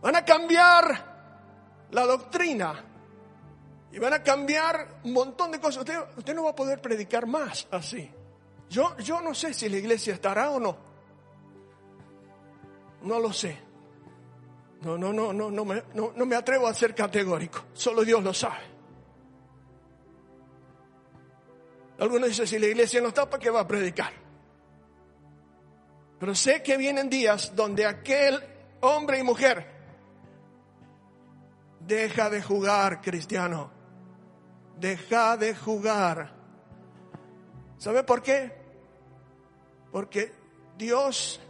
Van 0.00 0.16
a 0.16 0.24
cambiar 0.24 1.14
la 1.90 2.06
doctrina 2.06 2.84
y 3.92 3.98
van 3.98 4.12
a 4.12 4.22
cambiar 4.22 5.00
un 5.04 5.12
montón 5.12 5.50
de 5.50 5.60
cosas. 5.60 5.84
Usted, 6.16 6.34
no 6.34 6.44
va 6.44 6.50
a 6.50 6.54
poder 6.54 6.80
predicar 6.80 7.26
más 7.26 7.66
así. 7.70 8.10
Yo, 8.68 8.96
yo 8.98 9.20
no 9.20 9.34
sé 9.34 9.54
si 9.54 9.68
la 9.68 9.76
iglesia 9.76 10.14
estará 10.14 10.50
o 10.50 10.58
no. 10.58 10.76
No 13.02 13.18
lo 13.18 13.32
sé. 13.32 13.58
No, 14.82 14.98
no, 14.98 15.12
no, 15.12 15.32
no, 15.32 15.50
no 15.50 15.64
me, 15.64 15.82
no, 15.94 16.12
no 16.14 16.26
me 16.26 16.36
atrevo 16.36 16.66
a 16.66 16.74
ser 16.74 16.94
categórico. 16.94 17.64
Solo 17.72 18.04
Dios 18.04 18.22
lo 18.22 18.34
sabe. 18.34 18.73
Algunos 21.98 22.28
dicen, 22.28 22.46
si 22.46 22.58
la 22.58 22.66
iglesia 22.66 23.00
no 23.00 23.08
está, 23.08 23.28
¿para 23.28 23.42
qué 23.42 23.50
va 23.50 23.60
a 23.60 23.68
predicar? 23.68 24.12
Pero 26.18 26.34
sé 26.34 26.62
que 26.62 26.76
vienen 26.76 27.08
días 27.08 27.54
donde 27.54 27.86
aquel 27.86 28.42
hombre 28.80 29.18
y 29.18 29.22
mujer 29.22 29.66
deja 31.86 32.30
de 32.30 32.42
jugar, 32.42 33.00
cristiano. 33.00 33.70
Deja 34.78 35.36
de 35.36 35.54
jugar. 35.54 36.34
¿Sabe 37.78 38.02
por 38.02 38.22
qué? 38.22 38.52
Porque 39.92 40.32
Dios, 40.76 41.40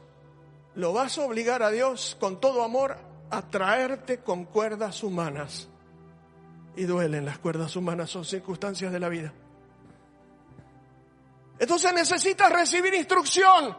lo 0.74 0.92
vas 0.92 1.18
a 1.18 1.22
obligar 1.22 1.62
a 1.62 1.70
Dios 1.70 2.16
con 2.20 2.40
todo 2.40 2.62
amor 2.62 2.96
a 3.30 3.42
traerte 3.42 4.18
con 4.18 4.44
cuerdas 4.44 5.02
humanas. 5.02 5.68
Y 6.76 6.84
duelen 6.84 7.24
las 7.24 7.38
cuerdas 7.38 7.76
humanas, 7.76 8.10
son 8.10 8.24
circunstancias 8.24 8.92
de 8.92 9.00
la 9.00 9.08
vida. 9.08 9.32
Entonces 11.64 11.94
necesitas 11.94 12.52
recibir 12.52 12.92
instrucción. 12.92 13.74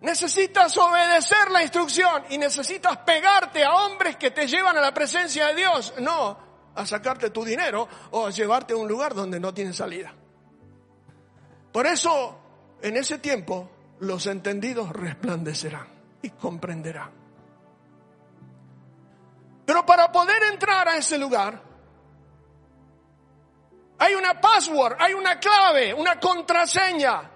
Necesitas 0.00 0.76
obedecer 0.76 1.52
la 1.52 1.62
instrucción 1.62 2.24
y 2.30 2.36
necesitas 2.36 2.96
pegarte 2.98 3.64
a 3.64 3.72
hombres 3.72 4.16
que 4.16 4.32
te 4.32 4.48
llevan 4.48 4.76
a 4.76 4.80
la 4.80 4.92
presencia 4.92 5.46
de 5.46 5.54
Dios, 5.54 5.94
no 6.00 6.36
a 6.74 6.84
sacarte 6.84 7.30
tu 7.30 7.44
dinero 7.44 7.88
o 8.10 8.26
a 8.26 8.30
llevarte 8.30 8.74
a 8.74 8.76
un 8.76 8.88
lugar 8.88 9.14
donde 9.14 9.38
no 9.38 9.54
tiene 9.54 9.72
salida. 9.72 10.12
Por 11.70 11.86
eso, 11.86 12.40
en 12.82 12.96
ese 12.96 13.18
tiempo, 13.18 13.70
los 14.00 14.26
entendidos 14.26 14.90
resplandecerán 14.90 15.86
y 16.22 16.30
comprenderán. 16.30 17.12
Pero 19.64 19.86
para 19.86 20.10
poder 20.10 20.42
entrar 20.52 20.88
a 20.88 20.96
ese 20.96 21.18
lugar, 21.18 21.62
hay 23.98 24.14
una 24.14 24.40
password, 24.40 24.96
hay 24.98 25.14
una 25.14 25.38
clave, 25.38 25.94
una 25.94 26.20
contraseña. 26.20 27.30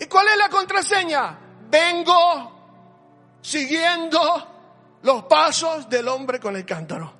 ¿Y 0.00 0.06
cuál 0.06 0.28
es 0.28 0.36
la 0.36 0.48
contraseña? 0.48 1.38
Vengo 1.68 3.38
siguiendo 3.40 4.98
los 5.02 5.24
pasos 5.24 5.88
del 5.88 6.06
hombre 6.08 6.38
con 6.38 6.54
el 6.56 6.64
cántaro. 6.64 7.18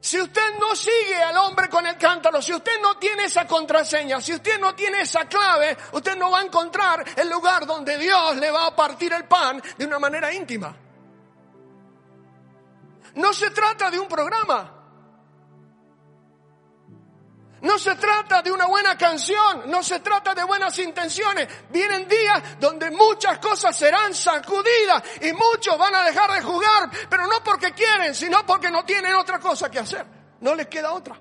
Si 0.00 0.20
usted 0.20 0.56
no 0.60 0.76
sigue 0.76 1.20
al 1.20 1.36
hombre 1.38 1.68
con 1.68 1.84
el 1.84 1.96
cántaro, 1.96 2.40
si 2.40 2.52
usted 2.52 2.80
no 2.80 2.96
tiene 2.96 3.24
esa 3.24 3.44
contraseña, 3.44 4.20
si 4.20 4.34
usted 4.34 4.60
no 4.60 4.72
tiene 4.72 5.00
esa 5.00 5.24
clave, 5.24 5.76
usted 5.92 6.16
no 6.16 6.30
va 6.30 6.38
a 6.40 6.44
encontrar 6.44 7.04
el 7.16 7.28
lugar 7.28 7.66
donde 7.66 7.98
Dios 7.98 8.36
le 8.36 8.50
va 8.52 8.66
a 8.66 8.76
partir 8.76 9.12
el 9.12 9.24
pan 9.24 9.60
de 9.76 9.84
una 9.84 9.98
manera 9.98 10.32
íntima. 10.32 10.85
No 13.16 13.32
se 13.32 13.50
trata 13.50 13.90
de 13.90 13.98
un 13.98 14.08
programa. 14.08 14.72
No 17.62 17.78
se 17.78 17.96
trata 17.96 18.42
de 18.42 18.52
una 18.52 18.66
buena 18.66 18.96
canción, 18.96 19.70
no 19.70 19.82
se 19.82 20.00
trata 20.00 20.34
de 20.34 20.44
buenas 20.44 20.78
intenciones. 20.78 21.48
Vienen 21.70 22.06
días 22.06 22.60
donde 22.60 22.90
muchas 22.90 23.38
cosas 23.38 23.74
serán 23.74 24.14
sacudidas 24.14 25.02
y 25.22 25.32
muchos 25.32 25.78
van 25.78 25.94
a 25.94 26.04
dejar 26.04 26.30
de 26.32 26.42
jugar, 26.42 26.90
pero 27.08 27.26
no 27.26 27.42
porque 27.42 27.72
quieren, 27.72 28.14
sino 28.14 28.44
porque 28.44 28.70
no 28.70 28.84
tienen 28.84 29.14
otra 29.14 29.40
cosa 29.40 29.70
que 29.70 29.78
hacer. 29.78 30.06
No 30.40 30.54
les 30.54 30.66
queda 30.68 30.92
otra. 30.92 31.18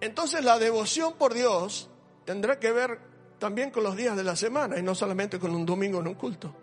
Entonces 0.00 0.44
la 0.44 0.58
devoción 0.58 1.14
por 1.14 1.32
Dios 1.32 1.88
tendrá 2.26 2.60
que 2.60 2.70
ver 2.70 3.13
también 3.38 3.70
con 3.70 3.82
los 3.82 3.96
días 3.96 4.16
de 4.16 4.24
la 4.24 4.36
semana 4.36 4.78
y 4.78 4.82
no 4.82 4.94
solamente 4.94 5.38
con 5.38 5.54
un 5.54 5.66
domingo 5.66 6.00
en 6.00 6.08
un 6.08 6.14
culto. 6.14 6.54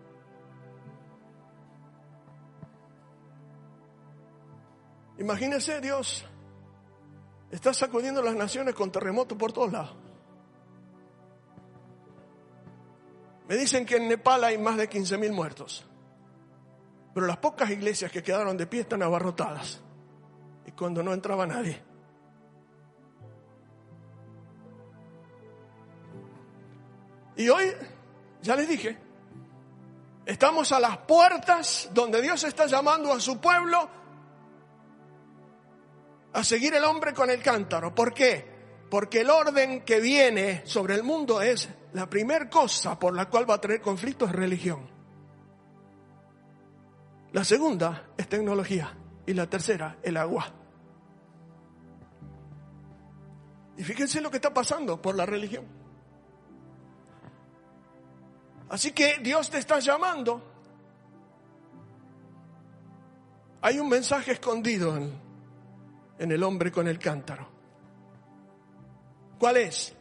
Imagínese 5.19 5.79
Dios, 5.79 6.25
está 7.51 7.73
sacudiendo 7.73 8.23
las 8.23 8.35
naciones 8.35 8.73
con 8.73 8.91
terremotos 8.91 9.37
por 9.37 9.53
todos 9.53 9.71
lados. 9.71 9.95
Me 13.47 13.55
dicen 13.55 13.85
que 13.85 13.97
en 13.97 14.07
Nepal 14.07 14.43
hay 14.43 14.57
más 14.57 14.77
de 14.77 14.87
15 14.89 15.17
mil 15.17 15.33
muertos, 15.33 15.85
pero 17.13 17.27
las 17.27 17.37
pocas 17.37 17.69
iglesias 17.69 18.11
que 18.11 18.23
quedaron 18.23 18.57
de 18.57 18.65
pie 18.65 18.81
están 18.81 19.03
abarrotadas 19.03 19.81
y 20.65 20.71
cuando 20.71 21.03
no 21.03 21.13
entraba 21.13 21.45
nadie. 21.45 21.90
Y 27.41 27.49
hoy, 27.49 27.73
ya 28.43 28.55
les 28.55 28.69
dije, 28.69 28.95
estamos 30.27 30.71
a 30.71 30.79
las 30.79 30.95
puertas 30.99 31.89
donde 31.91 32.21
Dios 32.21 32.43
está 32.43 32.67
llamando 32.67 33.11
a 33.11 33.19
su 33.19 33.41
pueblo 33.41 33.89
a 36.33 36.43
seguir 36.43 36.75
el 36.75 36.83
hombre 36.83 37.15
con 37.15 37.31
el 37.31 37.41
cántaro. 37.41 37.95
¿Por 37.95 38.13
qué? 38.13 38.45
Porque 38.91 39.21
el 39.21 39.31
orden 39.31 39.81
que 39.83 39.99
viene 39.99 40.61
sobre 40.67 40.93
el 40.93 41.01
mundo 41.01 41.41
es 41.41 41.67
la 41.93 42.07
primera 42.07 42.47
cosa 42.47 42.99
por 42.99 43.15
la 43.15 43.27
cual 43.27 43.49
va 43.49 43.55
a 43.55 43.61
traer 43.61 43.81
conflicto 43.81 44.25
es 44.25 44.31
religión. 44.31 44.87
La 47.31 47.43
segunda 47.43 48.09
es 48.17 48.29
tecnología 48.29 48.95
y 49.25 49.33
la 49.33 49.49
tercera 49.49 49.97
el 50.03 50.15
agua. 50.15 50.45
Y 53.77 53.83
fíjense 53.83 54.21
lo 54.21 54.29
que 54.29 54.37
está 54.37 54.53
pasando 54.53 55.01
por 55.01 55.15
la 55.15 55.25
religión. 55.25 55.80
Así 58.71 58.93
que 58.93 59.17
Dios 59.21 59.49
te 59.49 59.57
está 59.57 59.79
llamando. 59.79 60.41
Hay 63.61 63.77
un 63.79 63.89
mensaje 63.89 64.31
escondido 64.31 64.95
en, 64.95 66.31
el 66.31 66.41
hombre 66.41 66.71
con 66.71 66.87
el 66.87 66.97
cántaro. 66.97 67.49
¿Cuál 69.37 69.57
es? 69.57 69.93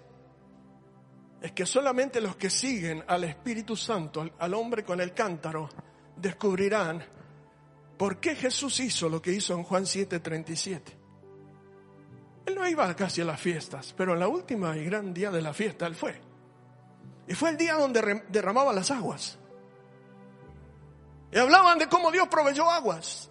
Es 1.42 1.50
que 1.50 1.66
solamente 1.66 2.20
los 2.20 2.36
que 2.36 2.48
siguen 2.48 3.02
al 3.08 3.24
Espíritu 3.24 3.74
Santo, 3.74 4.30
al 4.38 4.54
hombre 4.54 4.84
con 4.84 5.00
el 5.00 5.12
cántaro, 5.14 5.68
descubrirán 6.14 7.04
por 7.98 8.20
qué 8.20 8.36
Jesús 8.36 8.78
hizo 8.78 9.08
lo 9.08 9.20
que 9.20 9.32
hizo 9.32 9.52
en 9.54 9.64
Juan 9.64 9.82
7:37. 9.82 10.80
Él 12.46 12.54
no 12.54 12.68
iba 12.68 12.94
casi 12.94 13.20
a 13.20 13.24
las 13.24 13.40
fiestas, 13.40 13.92
pero 13.96 14.12
en 14.12 14.20
la 14.20 14.28
última 14.28 14.76
y 14.76 14.84
gran 14.84 15.12
día 15.12 15.32
de 15.32 15.42
la 15.42 15.52
fiesta 15.52 15.88
él 15.88 15.96
fue. 15.96 16.29
Y 17.30 17.34
fue 17.34 17.50
el 17.50 17.56
día 17.56 17.74
donde 17.74 18.24
derramaba 18.28 18.72
las 18.72 18.90
aguas. 18.90 19.38
Y 21.30 21.38
hablaban 21.38 21.78
de 21.78 21.88
cómo 21.88 22.10
Dios 22.10 22.26
proveyó 22.26 22.68
aguas. 22.68 23.30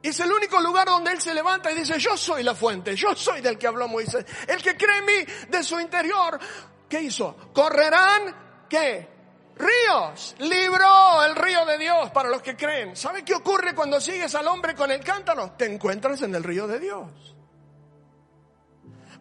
Y 0.00 0.08
es 0.08 0.20
el 0.20 0.32
único 0.32 0.58
lugar 0.62 0.86
donde 0.86 1.12
Él 1.12 1.20
se 1.20 1.34
levanta 1.34 1.70
y 1.70 1.74
dice, 1.74 1.98
yo 1.98 2.16
soy 2.16 2.42
la 2.42 2.54
fuente, 2.54 2.96
yo 2.96 3.14
soy 3.14 3.42
del 3.42 3.58
que 3.58 3.66
habló 3.66 3.86
Moisés. 3.86 4.24
El 4.48 4.62
que 4.62 4.78
cree 4.78 4.96
en 4.96 5.04
mí, 5.04 5.32
de 5.50 5.62
su 5.62 5.78
interior, 5.78 6.40
¿qué 6.88 7.02
hizo? 7.02 7.36
Correrán, 7.52 8.66
¿qué? 8.66 9.10
Ríos. 9.56 10.36
Libró 10.38 11.22
el 11.22 11.36
río 11.36 11.66
de 11.66 11.76
Dios 11.76 12.10
para 12.12 12.30
los 12.30 12.40
que 12.40 12.56
creen. 12.56 12.96
¿Sabe 12.96 13.26
qué 13.26 13.34
ocurre 13.34 13.74
cuando 13.74 14.00
sigues 14.00 14.34
al 14.34 14.46
hombre 14.46 14.74
con 14.74 14.90
el 14.90 15.04
cántaro? 15.04 15.52
Te 15.58 15.66
encuentras 15.66 16.22
en 16.22 16.34
el 16.34 16.42
río 16.42 16.66
de 16.66 16.78
Dios. 16.78 17.33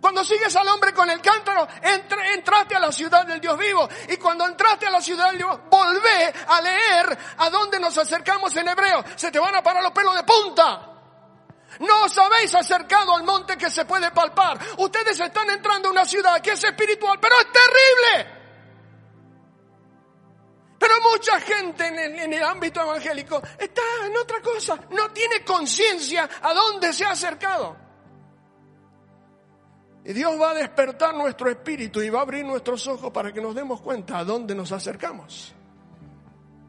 Cuando 0.04 0.22
sigues 0.26 0.54
al 0.58 0.68
hombre 0.68 0.94
con 0.94 1.10
el 1.10 1.22
cántaro, 1.22 1.66
entraste 1.82 2.76
a 2.76 2.80
la 2.82 2.92
ciudad 2.92 3.26
del 3.26 3.40
Dios 3.40 3.58
vivo. 3.58 3.88
Y 4.10 4.18
cuando 4.18 4.46
entraste 4.46 4.86
a 4.86 4.92
la 4.92 5.00
ciudad 5.00 5.28
del 5.28 5.38
Dios, 5.38 5.58
volvé 5.70 6.34
a 6.46 6.60
leer 6.60 7.18
a 7.38 7.50
dónde 7.50 7.80
nos 7.80 7.98
acercamos 7.98 8.54
en 8.58 8.68
hebreo. 8.68 9.02
Se 9.16 9.32
te 9.32 9.40
van 9.40 9.56
a 9.56 9.64
parar 9.64 9.82
los 9.82 9.94
pelos 9.94 10.14
de 10.14 10.24
punta. 10.24 10.90
No 11.80 12.04
os 12.04 12.18
habéis 12.18 12.54
acercado 12.54 13.16
al 13.16 13.24
monte 13.24 13.56
que 13.56 13.70
se 13.70 13.86
puede 13.86 14.12
palpar. 14.12 14.60
Ustedes 14.80 15.18
están 15.18 15.50
entrando 15.50 15.88
a 15.88 15.92
una 15.92 16.06
ciudad 16.06 16.42
que 16.42 16.52
es 16.52 16.62
espiritual, 16.62 17.18
pero 17.22 17.36
es 17.40 17.48
terrible. 17.54 18.42
Pero 20.80 20.96
mucha 21.00 21.40
gente 21.40 21.88
en 21.88 21.98
el, 21.98 22.20
en 22.20 22.34
el, 22.34 22.44
ámbito 22.44 22.82
evangélico 22.82 23.42
está 23.58 23.82
en 24.06 24.18
otra 24.18 24.42
cosa. 24.42 24.78
No 24.90 25.12
tiene 25.12 25.46
conciencia 25.46 26.30
a 26.42 26.54
dónde 26.54 26.92
se 26.92 27.06
ha 27.06 27.12
acercado. 27.12 27.83
Y 30.06 30.12
Dios 30.12 30.40
va 30.40 30.52
a 30.52 30.54
despertar 30.54 31.16
nuestro 31.16 31.50
espíritu 31.50 32.02
y 32.02 32.10
va 32.10 32.20
a 32.20 32.22
abrir 32.24 32.46
nuestros 32.46 32.86
ojos 32.88 33.12
para 33.12 33.32
que 33.32 33.42
nos 33.42 33.56
demos 33.56 33.80
cuenta 33.80 34.18
a 34.18 34.26
dónde 34.26 34.54
nos 34.54 34.72
acercamos. 34.72 35.54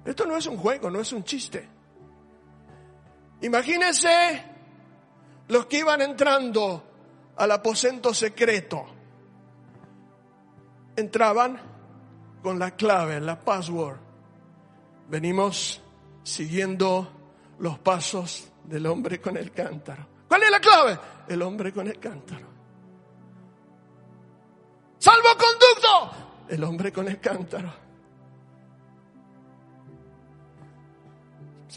Esto 0.05 0.25
no 0.27 0.37
es 0.37 0.47
un 0.47 0.57
juego, 0.57 0.91
no 0.91 1.01
es 1.01 1.13
un 1.13 1.25
chiste. 1.25 1.69
Imagínense 3.41 4.45
los 5.49 5.67
que 5.67 5.79
iban 5.79 6.01
entrando 6.03 6.85
al 7.37 7.51
aposento 7.51 8.15
secreto. 8.15 8.87
Entraban 10.95 11.61
con 12.41 12.59
la 12.59 12.71
clave, 12.71 13.21
la 13.21 13.41
password. 13.41 13.99
Venimos 15.09 15.83
siguiendo 16.23 17.11
los 17.59 17.79
pasos 17.81 18.49
del 18.63 18.87
hombre 18.87 19.21
con 19.21 19.37
el 19.37 19.51
cántaro. 19.51 20.07
¿Cuál 20.29 20.45
es 20.45 20.51
la 20.51 20.61
clave? 20.61 20.99
El 21.29 21.43
hombre 21.43 21.73
con 21.73 21.89
el 21.89 21.99
cántaro. 21.99 22.54
Salvoconducto. 25.05 26.47
El 26.49 26.65
hombre 26.65 26.91
con 26.91 27.07
el 27.07 27.21
cántaro. 27.21 27.71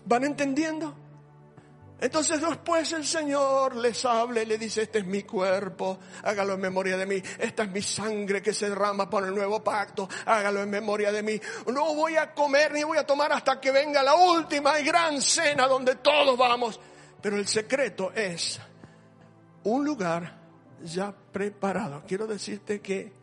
¿Van 0.06 0.24
entendiendo? 0.24 0.96
Entonces 2.00 2.40
después 2.40 2.90
el 2.94 3.04
Señor 3.04 3.76
les 3.76 4.06
habla 4.06 4.44
y 4.44 4.46
le 4.46 4.58
dice, 4.58 4.84
este 4.84 5.00
es 5.00 5.06
mi 5.06 5.24
cuerpo, 5.24 6.00
hágalo 6.24 6.54
en 6.54 6.62
memoria 6.62 6.96
de 6.96 7.06
mí, 7.06 7.22
esta 7.40 7.64
es 7.64 7.72
mi 7.72 7.82
sangre 7.82 8.42
que 8.42 8.54
se 8.54 8.70
derrama 8.70 9.10
por 9.10 9.26
el 9.26 9.36
nuevo 9.36 9.62
pacto, 9.62 10.08
hágalo 10.26 10.62
en 10.62 10.70
memoria 10.70 11.12
de 11.12 11.22
mí. 11.22 11.42
No 11.66 11.96
voy 11.96 12.16
a 12.16 12.34
comer 12.34 12.72
ni 12.72 12.84
voy 12.84 12.98
a 12.98 13.06
tomar 13.06 13.34
hasta 13.34 13.60
que 13.60 13.72
venga 13.72 14.04
la 14.04 14.16
última 14.16 14.80
y 14.80 14.86
gran 14.86 15.22
cena 15.22 15.68
donde 15.68 15.96
todos 15.96 16.38
vamos. 16.38 16.80
Pero 17.22 17.36
el 17.36 17.48
secreto 17.48 18.14
es 18.14 18.58
un 19.66 19.84
lugar 19.84 20.38
ya 20.82 21.12
preparado. 21.12 22.04
Quiero 22.08 22.26
decirte 22.26 22.80
que 22.80 23.17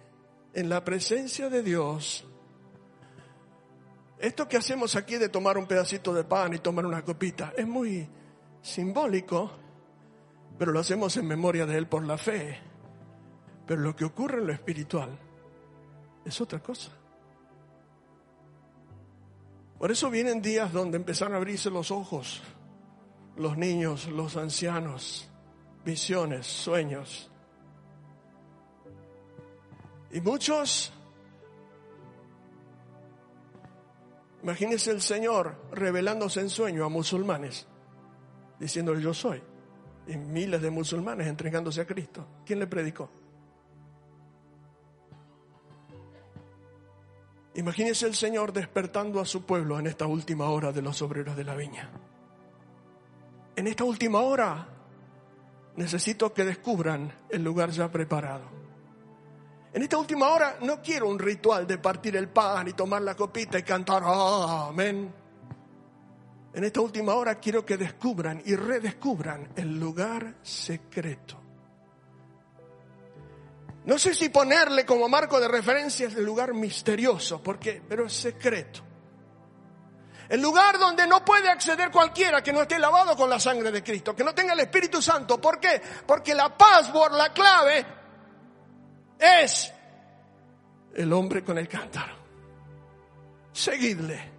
en 0.54 0.68
la 0.68 0.84
presencia 0.84 1.50
de 1.50 1.62
Dios, 1.62 2.24
esto 4.18 4.48
que 4.48 4.56
hacemos 4.56 4.96
aquí 4.96 5.16
de 5.16 5.28
tomar 5.28 5.58
un 5.58 5.66
pedacito 5.66 6.14
de 6.14 6.24
pan 6.24 6.54
y 6.54 6.58
tomar 6.58 6.86
una 6.86 7.04
copita 7.04 7.52
es 7.56 7.66
muy 7.66 8.08
simbólico, 8.62 9.50
pero 10.58 10.72
lo 10.72 10.80
hacemos 10.80 11.16
en 11.16 11.26
memoria 11.26 11.66
de 11.66 11.76
Él 11.76 11.86
por 11.88 12.04
la 12.04 12.16
fe. 12.16 12.58
Pero 13.66 13.80
lo 13.80 13.96
que 13.96 14.04
ocurre 14.04 14.38
en 14.38 14.46
lo 14.46 14.52
espiritual 14.52 15.10
es 16.24 16.40
otra 16.40 16.60
cosa. 16.60 16.90
Por 19.78 19.90
eso 19.90 20.08
vienen 20.08 20.40
días 20.40 20.72
donde 20.72 20.96
empezaron 20.96 21.34
a 21.34 21.36
abrirse 21.38 21.68
los 21.68 21.90
ojos, 21.90 22.42
los 23.36 23.58
niños, 23.58 24.06
los 24.06 24.36
ancianos, 24.36 25.28
visiones, 25.84 26.46
sueños. 26.46 27.30
Y 30.14 30.20
muchos, 30.20 30.92
imagínense 34.44 34.92
el 34.92 35.00
Señor 35.02 35.56
revelándose 35.72 36.40
en 36.40 36.50
sueño 36.50 36.84
a 36.84 36.88
musulmanes, 36.88 37.66
diciéndole 38.60 39.02
yo 39.02 39.12
soy. 39.12 39.42
Y 40.06 40.16
miles 40.16 40.62
de 40.62 40.70
musulmanes 40.70 41.26
entregándose 41.26 41.80
a 41.80 41.86
Cristo. 41.86 42.24
¿Quién 42.46 42.60
le 42.60 42.68
predicó? 42.68 43.10
Imagínense 47.56 48.06
el 48.06 48.14
Señor 48.14 48.52
despertando 48.52 49.20
a 49.20 49.24
su 49.24 49.44
pueblo 49.44 49.80
en 49.80 49.88
esta 49.88 50.06
última 50.06 50.48
hora 50.48 50.70
de 50.70 50.82
los 50.82 51.02
obreros 51.02 51.36
de 51.36 51.42
la 51.42 51.56
viña. 51.56 51.90
En 53.56 53.66
esta 53.66 53.82
última 53.82 54.20
hora 54.20 54.68
necesito 55.74 56.32
que 56.32 56.44
descubran 56.44 57.12
el 57.30 57.42
lugar 57.42 57.70
ya 57.70 57.90
preparado. 57.90 58.63
En 59.74 59.82
esta 59.82 59.98
última 59.98 60.28
hora 60.28 60.58
no 60.60 60.80
quiero 60.80 61.08
un 61.08 61.18
ritual 61.18 61.66
de 61.66 61.78
partir 61.78 62.14
el 62.14 62.28
pan 62.28 62.68
y 62.68 62.74
tomar 62.74 63.02
la 63.02 63.16
copita 63.16 63.58
y 63.58 63.64
cantar 63.64 64.04
amén. 64.06 65.12
En 66.54 66.62
esta 66.62 66.80
última 66.80 67.14
hora 67.14 67.34
quiero 67.40 67.66
que 67.66 67.76
descubran 67.76 68.40
y 68.46 68.54
redescubran 68.54 69.48
el 69.56 69.76
lugar 69.80 70.36
secreto. 70.44 71.40
No 73.86 73.98
sé 73.98 74.14
si 74.14 74.28
ponerle 74.28 74.86
como 74.86 75.08
marco 75.08 75.40
de 75.40 75.48
referencia 75.48 76.06
el 76.06 76.24
lugar 76.24 76.54
misterioso, 76.54 77.42
porque, 77.42 77.82
pero 77.86 78.06
es 78.06 78.12
secreto. 78.12 78.80
El 80.28 80.40
lugar 80.40 80.78
donde 80.78 81.04
no 81.08 81.24
puede 81.24 81.50
acceder 81.50 81.90
cualquiera 81.90 82.44
que 82.44 82.52
no 82.52 82.62
esté 82.62 82.78
lavado 82.78 83.16
con 83.16 83.28
la 83.28 83.40
sangre 83.40 83.72
de 83.72 83.82
Cristo, 83.82 84.14
que 84.14 84.22
no 84.22 84.32
tenga 84.32 84.52
el 84.52 84.60
Espíritu 84.60 85.02
Santo. 85.02 85.40
¿Por 85.40 85.58
qué? 85.58 85.82
Porque 86.06 86.32
la 86.32 86.56
password, 86.56 87.14
la 87.14 87.32
clave, 87.32 88.03
es 89.24 89.72
el 90.94 91.12
hombre 91.12 91.42
con 91.42 91.58
el 91.58 91.68
cántaro. 91.68 92.14
Seguidle. 93.52 94.32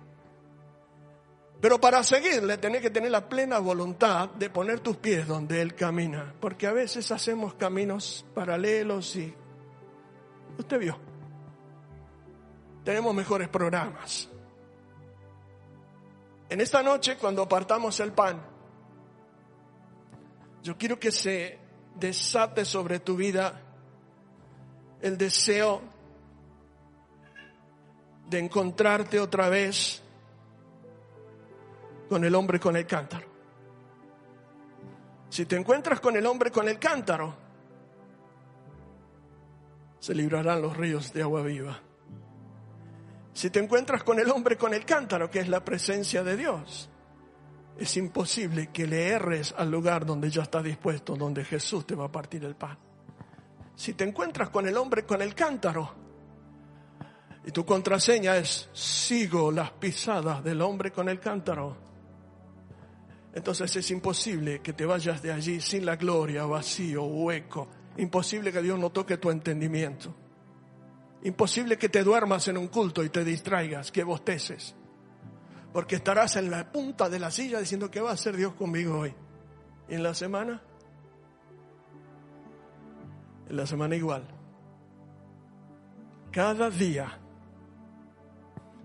Pero 1.62 1.80
para 1.80 2.04
seguirle 2.04 2.58
tenés 2.58 2.82
que 2.82 2.90
tener 2.90 3.12
la 3.12 3.28
plena 3.28 3.60
voluntad 3.60 4.30
de 4.30 4.50
poner 4.50 4.82
tus 4.82 4.98
pies 4.98 5.28
donde 5.28 5.62
Él 5.62 5.74
camina. 5.74 6.34
Porque 6.40 6.68
a 6.68 6.74
veces 6.74 7.12
hacemos 7.12 7.56
caminos 7.56 8.26
paralelos 8.34 9.16
y... 9.16 9.34
Usted 10.58 10.80
vio. 10.80 10.98
Tenemos 12.84 13.16
mejores 13.16 13.50
programas. 13.50 14.30
En 16.48 16.62
esta 16.62 16.84
noche, 16.84 17.18
cuando 17.18 17.42
apartamos 17.42 18.00
el 18.00 18.12
pan, 18.12 18.40
yo 20.62 20.78
quiero 20.78 21.00
que 21.00 21.12
se 21.12 21.60
desate 21.96 22.64
sobre 22.64 23.00
tu 23.00 23.16
vida 23.16 23.65
el 25.06 25.20
deseo 25.20 25.84
de 28.28 28.40
encontrarte 28.40 29.20
otra 29.20 29.50
vez 29.50 30.02
con 32.10 32.24
el 32.26 32.34
hombre 32.34 32.60
con 32.60 32.76
el 32.76 32.88
cántaro. 32.88 33.28
Si 35.30 35.46
te 35.46 35.58
encuentras 35.58 36.00
con 36.00 36.18
el 36.18 36.26
hombre 36.26 36.50
con 36.50 36.68
el 36.68 36.80
cántaro, 36.80 37.36
se 40.00 40.16
librarán 40.16 40.64
los 40.64 40.76
ríos 40.76 41.14
de 41.14 41.22
agua 41.22 41.44
viva. 41.44 41.80
Si 43.32 43.52
te 43.52 43.60
encuentras 43.60 44.04
con 44.04 44.20
el 44.20 44.32
hombre 44.32 44.58
con 44.58 44.74
el 44.74 44.86
cántaro, 44.86 45.30
que 45.30 45.40
es 45.40 45.50
la 45.50 45.64
presencia 45.64 46.24
de 46.24 46.36
Dios, 46.36 46.90
es 47.78 47.96
imposible 47.98 48.72
que 48.72 48.88
le 48.88 49.10
erres 49.10 49.54
al 49.56 49.70
lugar 49.70 50.04
donde 50.04 50.32
ya 50.32 50.42
está 50.42 50.64
dispuesto, 50.64 51.16
donde 51.16 51.46
Jesús 51.46 51.86
te 51.86 51.94
va 51.94 52.06
a 52.06 52.12
partir 52.12 52.44
el 52.44 52.56
pan. 52.56 52.85
Si 53.76 53.94
te 53.94 54.04
encuentras 54.04 54.50
con 54.50 54.68
el 54.68 54.78
hombre 54.78 55.06
con 55.06 55.22
el 55.22 55.36
cántaro, 55.36 56.04
y 57.46 57.52
tu 57.52 57.66
contraseña 57.66 58.38
es 58.38 58.70
sigo 58.74 59.52
las 59.52 59.72
pisadas 59.72 60.44
del 60.44 60.62
hombre 60.62 60.92
con 60.92 61.10
el 61.10 61.20
cántaro, 61.20 61.78
entonces 63.36 63.76
es 63.76 63.92
imposible 63.92 64.62
que 64.62 64.72
te 64.72 64.86
vayas 64.86 65.22
de 65.22 65.34
allí 65.34 65.60
sin 65.60 65.86
la 65.86 65.98
gloria, 65.98 66.46
vacío, 66.46 67.04
hueco. 67.04 67.68
Imposible 67.98 68.52
que 68.52 68.62
Dios 68.62 68.80
no 68.80 68.92
toque 68.92 69.18
tu 69.18 69.30
entendimiento. 69.30 70.16
Imposible 71.24 71.78
que 71.78 71.90
te 71.90 72.02
duermas 72.02 72.48
en 72.48 72.58
un 72.58 72.70
culto 72.70 73.04
y 73.04 73.10
te 73.10 73.26
distraigas, 73.26 73.92
que 73.92 74.06
bosteces. 74.06 74.74
Porque 75.74 75.98
estarás 75.98 76.38
en 76.38 76.50
la 76.50 76.72
punta 76.72 77.10
de 77.10 77.20
la 77.20 77.30
silla 77.30 77.60
diciendo, 77.60 77.92
¿qué 77.92 78.00
va 78.00 78.12
a 78.12 78.14
hacer 78.14 78.38
Dios 78.38 78.54
conmigo 78.54 79.00
hoy? 79.00 79.14
¿Y 79.90 79.96
en 79.96 80.04
la 80.04 80.14
semana? 80.14 80.62
En 83.50 83.58
la 83.58 83.66
semana 83.66 83.96
igual. 83.96 84.28
Cada 86.32 86.70
día. 86.70 87.20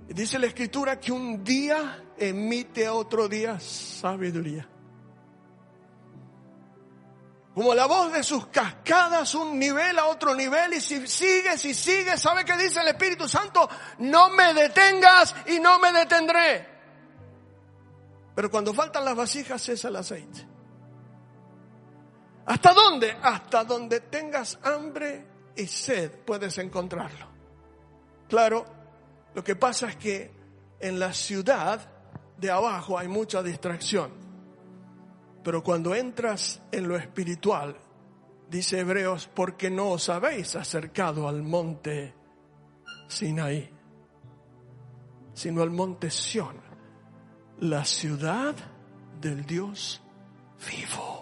Dice 0.08 0.38
la 0.38 0.46
escritura 0.46 0.98
que 0.98 1.12
un 1.12 1.44
día 1.44 2.04
emite 2.16 2.86
a 2.86 2.94
otro 2.94 3.28
día 3.28 3.58
sabiduría. 3.60 4.68
Como 7.54 7.74
la 7.74 7.86
voz 7.86 8.12
de 8.12 8.22
sus 8.22 8.46
cascadas, 8.46 9.34
un 9.34 9.58
nivel 9.58 9.98
a 9.98 10.06
otro 10.06 10.34
nivel, 10.34 10.74
y 10.74 10.80
si 10.80 11.06
sigues 11.06 11.64
y 11.64 11.74
sigues, 11.74 12.20
¿sabe 12.20 12.44
qué 12.44 12.56
dice 12.56 12.80
el 12.80 12.88
Espíritu 12.88 13.28
Santo? 13.28 13.68
No 13.98 14.30
me 14.30 14.54
detengas 14.54 15.34
y 15.46 15.58
no 15.58 15.78
me 15.78 15.92
detendré. 15.92 16.66
Pero 18.34 18.50
cuando 18.50 18.72
faltan 18.72 19.04
las 19.04 19.16
vasijas, 19.16 19.62
cesa 19.62 19.88
el 19.88 19.96
aceite. 19.96 20.49
¿Hasta 22.50 22.74
dónde? 22.74 23.12
Hasta 23.22 23.62
donde 23.62 24.00
tengas 24.00 24.58
hambre 24.64 25.24
y 25.54 25.68
sed 25.68 26.10
puedes 26.26 26.58
encontrarlo. 26.58 27.28
Claro, 28.28 28.66
lo 29.32 29.44
que 29.44 29.54
pasa 29.54 29.90
es 29.90 29.94
que 29.94 30.32
en 30.80 30.98
la 30.98 31.12
ciudad 31.12 31.80
de 32.36 32.50
abajo 32.50 32.98
hay 32.98 33.06
mucha 33.06 33.40
distracción. 33.40 34.10
Pero 35.44 35.62
cuando 35.62 35.94
entras 35.94 36.60
en 36.72 36.88
lo 36.88 36.96
espiritual, 36.96 37.76
dice 38.48 38.80
Hebreos, 38.80 39.30
porque 39.32 39.70
no 39.70 39.90
os 39.90 40.08
habéis 40.08 40.56
acercado 40.56 41.28
al 41.28 41.44
monte 41.44 42.16
Sinaí, 43.06 43.70
sino 45.34 45.62
al 45.62 45.70
monte 45.70 46.10
Sión, 46.10 46.60
la 47.60 47.84
ciudad 47.84 48.56
del 49.20 49.46
Dios 49.46 50.02
vivo 50.68 51.19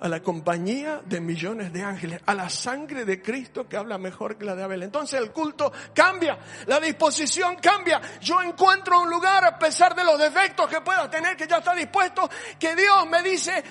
a 0.00 0.08
la 0.08 0.20
compañía 0.20 1.00
de 1.04 1.20
millones 1.20 1.72
de 1.72 1.82
ángeles, 1.82 2.20
a 2.26 2.34
la 2.34 2.48
sangre 2.48 3.04
de 3.04 3.22
Cristo 3.22 3.68
que 3.68 3.76
habla 3.76 3.98
mejor 3.98 4.36
que 4.36 4.44
la 4.44 4.54
de 4.54 4.62
Abel. 4.62 4.82
Entonces 4.82 5.20
el 5.20 5.32
culto 5.32 5.72
cambia, 5.94 6.38
la 6.66 6.80
disposición 6.80 7.56
cambia. 7.56 8.00
Yo 8.20 8.42
encuentro 8.42 9.00
un 9.00 9.10
lugar, 9.10 9.44
a 9.44 9.58
pesar 9.58 9.94
de 9.94 10.04
los 10.04 10.18
defectos 10.18 10.68
que 10.68 10.80
pueda 10.80 11.10
tener, 11.10 11.36
que 11.36 11.46
ya 11.46 11.58
está 11.58 11.74
dispuesto, 11.74 12.28
que 12.58 12.74
Dios 12.74 13.06
me 13.08 13.22
dice, 13.22 13.62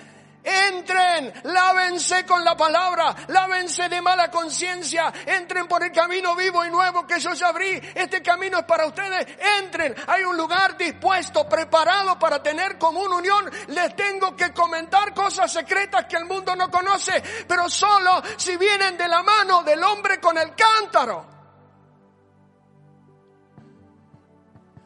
Entren, 0.45 1.33
lávense 1.43 2.23
con 2.23 2.43
la 2.45 2.55
palabra, 2.55 3.15
lávense 3.29 3.89
de 3.89 3.99
mala 3.99 4.29
conciencia, 4.29 5.11
entren 5.25 5.67
por 5.67 5.83
el 5.83 5.91
camino 5.91 6.35
vivo 6.35 6.63
y 6.63 6.69
nuevo 6.69 7.07
que 7.07 7.19
yo 7.19 7.33
ya 7.33 7.47
abrí. 7.47 7.81
Este 7.95 8.21
camino 8.21 8.59
es 8.59 8.65
para 8.65 8.85
ustedes. 8.85 9.25
Entren, 9.59 9.95
hay 10.05 10.23
un 10.23 10.37
lugar 10.37 10.77
dispuesto, 10.77 11.49
preparado 11.49 12.19
para 12.19 12.43
tener 12.43 12.77
común 12.77 13.11
unión. 13.11 13.49
Les 13.69 13.95
tengo 13.95 14.35
que 14.35 14.53
comentar 14.53 15.15
cosas 15.15 15.51
secretas 15.51 16.05
que 16.05 16.17
el 16.17 16.25
mundo 16.25 16.55
no 16.55 16.69
conoce, 16.69 17.23
pero 17.47 17.67
solo 17.67 18.21
si 18.37 18.55
vienen 18.55 18.95
de 18.97 19.07
la 19.07 19.23
mano 19.23 19.63
del 19.63 19.83
hombre 19.83 20.19
con 20.19 20.37
el 20.37 20.53
cántaro. 20.53 21.25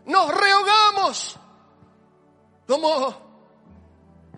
Nos 0.05 0.33
rehogamos 0.33 1.37
como 2.65 3.28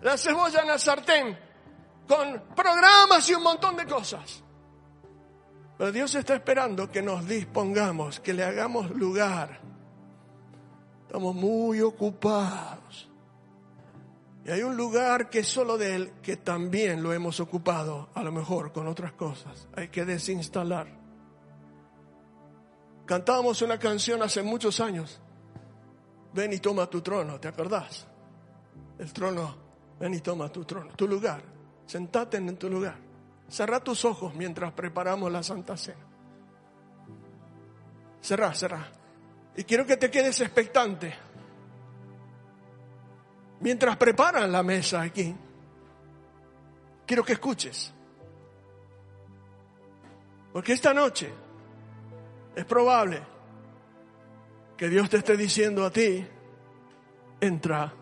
la 0.02 0.16
cebolla 0.16 0.62
en 0.62 0.68
la 0.68 0.78
sartén, 0.78 1.38
con 2.06 2.42
programas 2.54 3.28
y 3.28 3.34
un 3.34 3.42
montón 3.42 3.76
de 3.76 3.86
cosas. 3.86 4.42
Pero 5.78 5.92
Dios 5.92 6.14
está 6.14 6.34
esperando 6.34 6.90
que 6.90 7.02
nos 7.02 7.26
dispongamos, 7.26 8.20
que 8.20 8.34
le 8.34 8.44
hagamos 8.44 8.90
lugar. 8.90 9.60
Estamos 11.06 11.34
muy 11.34 11.80
ocupados. 11.80 13.08
Y 14.44 14.50
hay 14.50 14.62
un 14.62 14.76
lugar 14.76 15.30
que 15.30 15.40
es 15.40 15.48
solo 15.48 15.78
de 15.78 15.94
Él, 15.94 16.12
que 16.20 16.36
también 16.36 17.02
lo 17.02 17.12
hemos 17.12 17.38
ocupado, 17.38 18.08
a 18.14 18.22
lo 18.22 18.32
mejor 18.32 18.72
con 18.72 18.88
otras 18.88 19.12
cosas. 19.12 19.68
Hay 19.76 19.88
que 19.88 20.04
desinstalar. 20.04 20.88
Cantábamos 23.06 23.62
una 23.62 23.78
canción 23.78 24.22
hace 24.22 24.42
muchos 24.42 24.80
años. 24.80 25.20
Ven 26.32 26.52
y 26.52 26.58
toma 26.58 26.88
tu 26.88 27.00
trono, 27.02 27.38
¿te 27.38 27.46
acordás? 27.46 28.06
El 28.98 29.12
trono 29.12 29.61
Ven 30.02 30.14
y 30.14 30.20
toma 30.20 30.48
tu 30.48 30.64
trono, 30.64 30.90
tu 30.96 31.06
lugar. 31.06 31.40
Sentate 31.86 32.36
en 32.38 32.56
tu 32.56 32.68
lugar. 32.68 32.96
Cerra 33.48 33.78
tus 33.78 34.04
ojos 34.04 34.34
mientras 34.34 34.72
preparamos 34.72 35.30
la 35.30 35.44
Santa 35.44 35.76
Cena. 35.76 36.04
Cerrá, 38.20 38.52
cerrá. 38.52 38.84
Y 39.56 39.62
quiero 39.62 39.86
que 39.86 39.96
te 39.96 40.10
quedes 40.10 40.40
expectante. 40.40 41.14
Mientras 43.60 43.96
preparan 43.96 44.50
la 44.50 44.64
mesa 44.64 45.02
aquí, 45.02 45.36
quiero 47.06 47.24
que 47.24 47.34
escuches. 47.34 47.94
Porque 50.52 50.72
esta 50.72 50.92
noche 50.92 51.32
es 52.56 52.64
probable 52.64 53.22
que 54.76 54.88
Dios 54.88 55.08
te 55.08 55.18
esté 55.18 55.36
diciendo 55.36 55.86
a 55.86 55.92
ti, 55.92 56.26
entra 57.40 58.01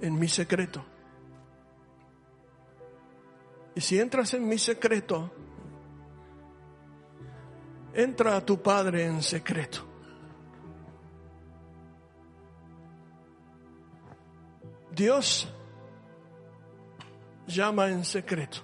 en 0.00 0.18
mi 0.18 0.28
secreto. 0.28 0.84
Y 3.74 3.80
si 3.80 3.98
entras 3.98 4.32
en 4.34 4.48
mi 4.48 4.58
secreto, 4.58 5.30
entra 7.92 8.36
a 8.36 8.40
tu 8.40 8.60
Padre 8.62 9.04
en 9.04 9.22
secreto. 9.22 9.86
Dios 14.90 15.46
llama 17.46 17.88
en 17.88 18.02
secreto. 18.04 18.58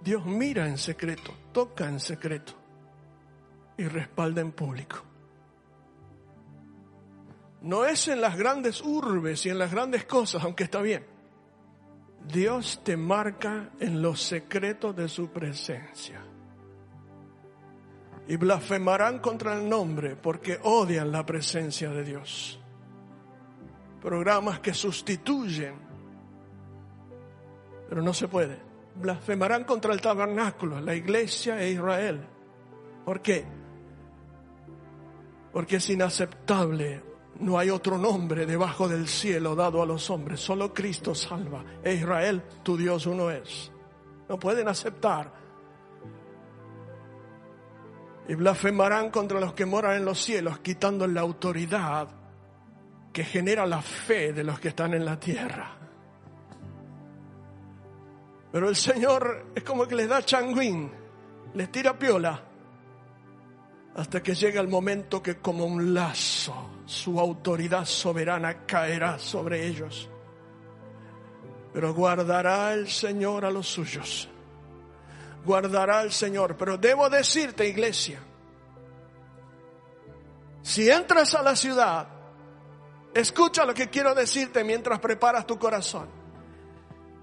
Dios 0.00 0.24
mira 0.24 0.66
en 0.66 0.78
secreto, 0.78 1.32
toca 1.52 1.88
en 1.88 2.00
secreto 2.00 2.52
y 3.76 3.84
respalda 3.84 4.40
en 4.40 4.52
público. 4.52 5.13
No 7.64 7.86
es 7.86 8.08
en 8.08 8.20
las 8.20 8.36
grandes 8.36 8.82
urbes 8.82 9.46
y 9.46 9.48
en 9.48 9.58
las 9.58 9.70
grandes 9.70 10.04
cosas, 10.04 10.44
aunque 10.44 10.64
está 10.64 10.82
bien. 10.82 11.06
Dios 12.30 12.82
te 12.84 12.94
marca 12.94 13.70
en 13.80 14.02
los 14.02 14.20
secretos 14.20 14.94
de 14.94 15.08
su 15.08 15.28
presencia. 15.30 16.20
Y 18.28 18.36
blasfemarán 18.36 19.18
contra 19.18 19.54
el 19.54 19.66
nombre 19.66 20.14
porque 20.14 20.58
odian 20.62 21.10
la 21.10 21.24
presencia 21.24 21.88
de 21.88 22.04
Dios. 22.04 22.60
Programas 24.02 24.60
que 24.60 24.74
sustituyen, 24.74 25.74
pero 27.88 28.02
no 28.02 28.12
se 28.12 28.28
puede. 28.28 28.58
Blasfemarán 28.94 29.64
contra 29.64 29.94
el 29.94 30.02
tabernáculo, 30.02 30.82
la 30.82 30.94
iglesia 30.94 31.58
e 31.62 31.70
Israel. 31.70 32.26
¿Por 33.06 33.22
qué? 33.22 33.46
Porque 35.50 35.76
es 35.76 35.88
inaceptable 35.88 37.13
no 37.40 37.58
hay 37.58 37.70
otro 37.70 37.98
nombre 37.98 38.46
debajo 38.46 38.88
del 38.88 39.08
cielo 39.08 39.54
dado 39.54 39.82
a 39.82 39.86
los 39.86 40.08
hombres. 40.10 40.40
Solo 40.40 40.72
Cristo 40.72 41.14
salva. 41.14 41.64
E 41.82 41.94
Israel, 41.94 42.42
tu 42.62 42.76
Dios 42.76 43.06
uno 43.06 43.30
es. 43.30 43.72
No 44.28 44.38
pueden 44.38 44.68
aceptar. 44.68 45.32
Y 48.28 48.34
blasfemarán 48.34 49.10
contra 49.10 49.40
los 49.40 49.52
que 49.52 49.66
moran 49.66 49.96
en 49.96 50.04
los 50.04 50.22
cielos, 50.22 50.60
quitando 50.60 51.06
la 51.06 51.20
autoridad 51.20 52.08
que 53.12 53.24
genera 53.24 53.66
la 53.66 53.82
fe 53.82 54.32
de 54.32 54.44
los 54.44 54.58
que 54.58 54.68
están 54.68 54.94
en 54.94 55.04
la 55.04 55.18
tierra. 55.18 55.76
Pero 58.50 58.68
el 58.68 58.76
Señor 58.76 59.46
es 59.54 59.62
como 59.62 59.86
que 59.86 59.96
les 59.96 60.08
da 60.08 60.22
changuín, 60.22 60.90
les 61.54 61.70
tira 61.70 61.98
piola, 61.98 62.40
hasta 63.94 64.22
que 64.22 64.34
llega 64.34 64.60
el 64.60 64.68
momento 64.68 65.22
que 65.22 65.36
como 65.36 65.64
un 65.64 65.94
lazo 65.94 66.70
su 66.86 67.18
autoridad 67.18 67.84
soberana 67.84 68.66
caerá 68.66 69.18
sobre 69.18 69.66
ellos. 69.66 70.08
Pero 71.72 71.94
guardará 71.94 72.72
el 72.74 72.88
Señor 72.88 73.44
a 73.44 73.50
los 73.50 73.68
suyos. 73.68 74.28
Guardará 75.44 76.02
el 76.02 76.12
Señor. 76.12 76.56
Pero 76.56 76.76
debo 76.76 77.08
decirte, 77.08 77.68
iglesia, 77.68 78.20
si 80.62 80.90
entras 80.90 81.34
a 81.34 81.42
la 81.42 81.56
ciudad, 81.56 82.08
escucha 83.12 83.64
lo 83.64 83.74
que 83.74 83.90
quiero 83.90 84.14
decirte 84.14 84.64
mientras 84.64 84.98
preparas 84.98 85.46
tu 85.46 85.58
corazón. 85.58 86.08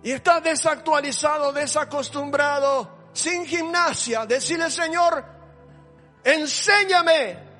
Y 0.03 0.11
estás 0.11 0.43
desactualizado, 0.43 1.51
desacostumbrado, 1.51 3.09
sin 3.13 3.45
gimnasia, 3.45 4.25
decirle, 4.25 4.69
Señor, 4.69 5.40
enséñame 6.23 7.51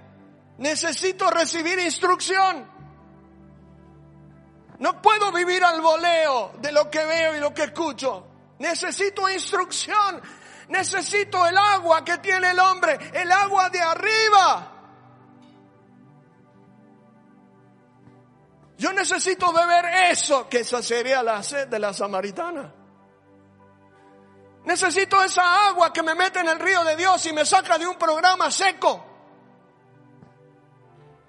Necesito 0.62 1.28
recibir 1.32 1.80
instrucción. 1.80 2.70
No 4.78 5.02
puedo 5.02 5.32
vivir 5.32 5.64
al 5.64 5.82
voleo 5.82 6.54
de 6.60 6.72
lo 6.72 6.88
que 6.88 7.04
veo 7.04 7.36
y 7.36 7.40
lo 7.40 7.52
que 7.52 7.64
escucho. 7.64 8.28
Necesito 8.60 9.28
instrucción. 9.28 10.22
Necesito 10.70 11.48
el 11.48 11.58
agua 11.58 12.06
que 12.06 12.20
tiene 12.20 12.52
el 12.52 12.60
hombre, 12.60 12.96
el 13.12 13.32
agua 13.32 13.72
de 13.72 13.82
arriba. 13.82 14.72
Yo 18.78 18.94
necesito 18.94 19.52
beber 19.52 20.12
eso 20.12 20.48
que 20.48 20.64
sería 20.64 21.24
la 21.24 21.42
sed 21.42 21.70
de 21.70 21.80
la 21.80 21.92
samaritana. 21.92 22.81
Necesito 24.72 25.22
esa 25.22 25.68
agua 25.68 25.92
que 25.92 26.02
me 26.02 26.16
mete 26.16 26.40
en 26.40 26.48
el 26.48 26.58
río 26.58 26.82
de 26.86 26.96
Dios 26.96 27.26
y 27.26 27.34
me 27.34 27.46
saca 27.46 27.78
de 27.78 27.86
un 27.86 27.96
programa 27.96 28.50
seco. 28.50 29.04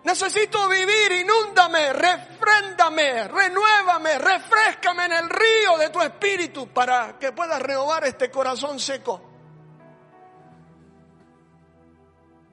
Necesito 0.05 0.69
vivir, 0.69 1.11
inúndame, 1.11 1.93
refréndame, 1.93 3.27
renuévame, 3.27 4.17
refrescame 4.19 5.07
en 5.07 5.13
el 5.15 5.29
río 5.29 5.77
de 5.77 5.91
tu 5.91 6.01
espíritu 6.01 6.69
para 6.69 7.19
que 7.19 7.33
puedas 7.33 7.61
renovar 7.61 8.05
este 8.05 8.31
corazón 8.31 8.79
seco. 8.79 9.21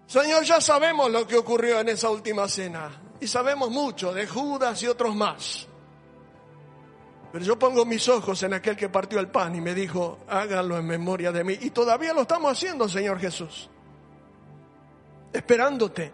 Señor, 0.08 0.43
ya 0.43 0.60
sabemos 0.60 1.12
lo 1.12 1.28
que 1.28 1.38
ocurrió 1.38 1.82
en 1.82 1.89
esa 1.89 2.10
última 2.10 2.47
cena. 2.47 2.99
Y 3.19 3.28
sabemos 3.28 3.69
mucho 3.69 4.12
de 4.12 4.25
Judas 4.25 4.82
y 4.82 4.88
otros 4.88 5.15
más. 5.15 5.68
Pero 7.31 7.45
yo 7.45 7.59
pongo 7.59 7.85
mis 7.85 8.07
ojos 8.09 8.41
en 8.43 8.53
aquel 8.53 8.75
que 8.75 8.89
partió 8.89 9.19
el 9.19 9.27
pan 9.27 9.55
y 9.55 9.61
me 9.61 9.75
dijo, 9.75 10.19
háganlo 10.27 10.77
en 10.77 10.87
memoria 10.87 11.31
de 11.31 11.43
mí. 11.43 11.57
Y 11.61 11.69
todavía 11.69 12.13
lo 12.13 12.21
estamos 12.21 12.51
haciendo, 12.51 12.89
Señor 12.89 13.19
Jesús. 13.19 13.69
Esperándote 15.31 16.11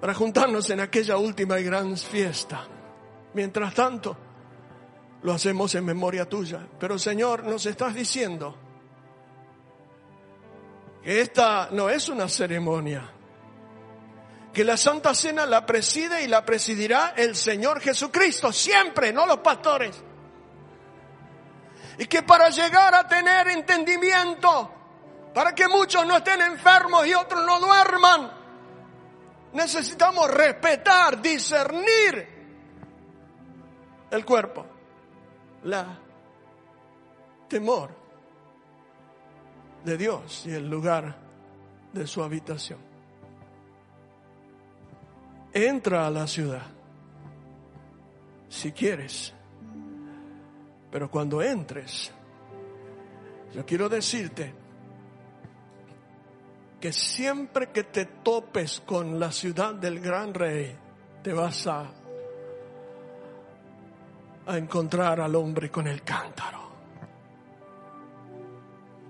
para 0.00 0.14
juntarnos 0.14 0.70
en 0.70 0.80
aquella 0.80 1.18
última 1.18 1.60
y 1.60 1.64
gran 1.64 1.96
fiesta. 1.96 2.66
Mientras 3.34 3.74
tanto, 3.74 4.16
lo 5.22 5.32
hacemos 5.32 5.74
en 5.74 5.84
memoria 5.84 6.26
tuya. 6.26 6.66
Pero 6.78 6.98
Señor, 6.98 7.44
nos 7.44 7.66
estás 7.66 7.94
diciendo 7.94 8.56
que 11.02 11.20
esta 11.20 11.68
no 11.70 11.90
es 11.90 12.08
una 12.08 12.28
ceremonia 12.28 13.12
que 14.56 14.64
la 14.64 14.78
Santa 14.78 15.14
Cena 15.14 15.44
la 15.44 15.66
preside 15.66 16.24
y 16.24 16.28
la 16.28 16.42
presidirá 16.42 17.12
el 17.14 17.36
Señor 17.36 17.78
Jesucristo, 17.78 18.50
siempre, 18.50 19.12
no 19.12 19.26
los 19.26 19.40
pastores. 19.40 20.02
Y 21.98 22.06
que 22.06 22.22
para 22.22 22.48
llegar 22.48 22.94
a 22.94 23.06
tener 23.06 23.48
entendimiento, 23.48 24.72
para 25.34 25.54
que 25.54 25.68
muchos 25.68 26.06
no 26.06 26.16
estén 26.16 26.40
enfermos 26.40 27.06
y 27.06 27.12
otros 27.12 27.44
no 27.44 27.60
duerman, 27.60 28.32
necesitamos 29.52 30.30
respetar, 30.30 31.20
discernir 31.20 32.26
el 34.10 34.24
cuerpo, 34.24 34.64
la 35.64 35.98
temor 37.46 37.90
de 39.84 39.98
Dios 39.98 40.46
y 40.46 40.54
el 40.54 40.66
lugar 40.66 41.14
de 41.92 42.06
su 42.06 42.22
habitación 42.22 42.85
entra 45.56 46.06
a 46.06 46.10
la 46.10 46.26
ciudad, 46.26 46.66
si 48.48 48.72
quieres. 48.72 49.32
Pero 50.90 51.10
cuando 51.10 51.40
entres, 51.42 52.12
yo 53.54 53.64
quiero 53.64 53.88
decirte 53.88 54.54
que 56.80 56.92
siempre 56.92 57.70
que 57.70 57.84
te 57.84 58.04
topes 58.04 58.82
con 58.84 59.18
la 59.18 59.32
ciudad 59.32 59.74
del 59.74 60.00
gran 60.00 60.34
rey, 60.34 60.76
te 61.22 61.32
vas 61.32 61.66
a, 61.66 61.90
a 64.46 64.58
encontrar 64.58 65.20
al 65.20 65.34
hombre 65.34 65.70
con 65.70 65.86
el 65.86 66.02
cántaro. 66.02 66.66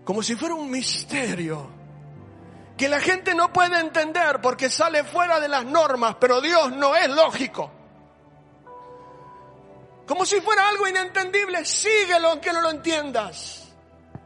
Como 0.04 0.22
si 0.22 0.36
fuera 0.36 0.54
un 0.54 0.70
misterio 0.70 1.75
que 2.76 2.88
la 2.88 3.00
gente 3.00 3.34
no 3.34 3.52
puede 3.52 3.78
entender 3.80 4.40
porque 4.40 4.68
sale 4.68 5.04
fuera 5.04 5.40
de 5.40 5.48
las 5.48 5.64
normas, 5.64 6.16
pero 6.20 6.40
Dios 6.40 6.72
no 6.72 6.94
es 6.94 7.08
lógico. 7.08 7.70
Como 10.06 10.24
si 10.24 10.40
fuera 10.40 10.68
algo 10.68 10.86
inentendible, 10.86 11.64
síguelo 11.64 12.28
aunque 12.28 12.52
no 12.52 12.60
lo 12.60 12.70
entiendas. 12.70 13.68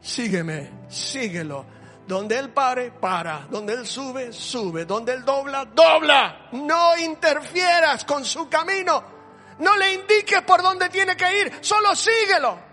Sígueme, 0.01 0.71
síguelo. 0.89 1.65
Donde 2.07 2.39
Él 2.39 2.51
pare, 2.51 2.91
para. 2.91 3.47
Donde 3.49 3.75
Él 3.75 3.87
sube, 3.87 4.33
sube. 4.33 4.85
Donde 4.85 5.15
Él 5.15 5.25
dobla, 5.25 5.65
dobla. 5.65 6.49
No 6.53 6.99
interfieras 6.99 8.05
con 8.05 8.25
su 8.25 8.49
camino. 8.49 9.03
No 9.61 9.77
le 9.77 9.93
indiques 9.93 10.43
por 10.43 10.63
dónde 10.63 10.89
tiene 10.89 11.17
que 11.17 11.41
ir, 11.41 11.59
solo 11.61 11.95
síguelo. 11.95 12.70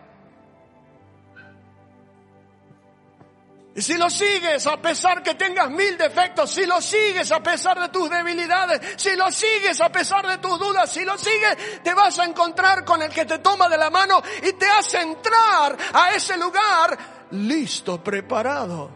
Y 3.77 3.81
si 3.83 3.93
lo 3.95 4.09
sigues 4.09 4.65
a 4.65 4.81
pesar 4.81 5.21
que 5.21 5.35
tengas 5.35 5.69
mil 5.69 5.95
defectos, 5.99 6.49
si 6.49 6.65
lo 6.65 6.81
sigues 6.81 7.31
a 7.31 7.43
pesar 7.43 7.79
de 7.79 7.89
tus 7.89 8.09
debilidades, 8.09 8.81
si 8.95 9.15
lo 9.15 9.31
sigues 9.31 9.79
a 9.81 9.91
pesar 9.91 10.25
de 10.25 10.39
tus 10.39 10.57
dudas, 10.57 10.91
si 10.91 11.05
lo 11.05 11.15
sigues, 11.15 11.83
te 11.83 11.93
vas 11.93 12.17
a 12.17 12.25
encontrar 12.25 12.83
con 12.83 13.03
el 13.03 13.11
que 13.11 13.25
te 13.25 13.37
toma 13.37 13.69
de 13.69 13.77
la 13.77 13.91
mano 13.91 14.19
y 14.41 14.53
te 14.53 14.65
hace 14.65 14.99
entrar 14.99 15.77
a 15.93 16.11
ese 16.11 16.37
lugar 16.37 17.27
listo, 17.29 18.03
preparado. 18.03 18.89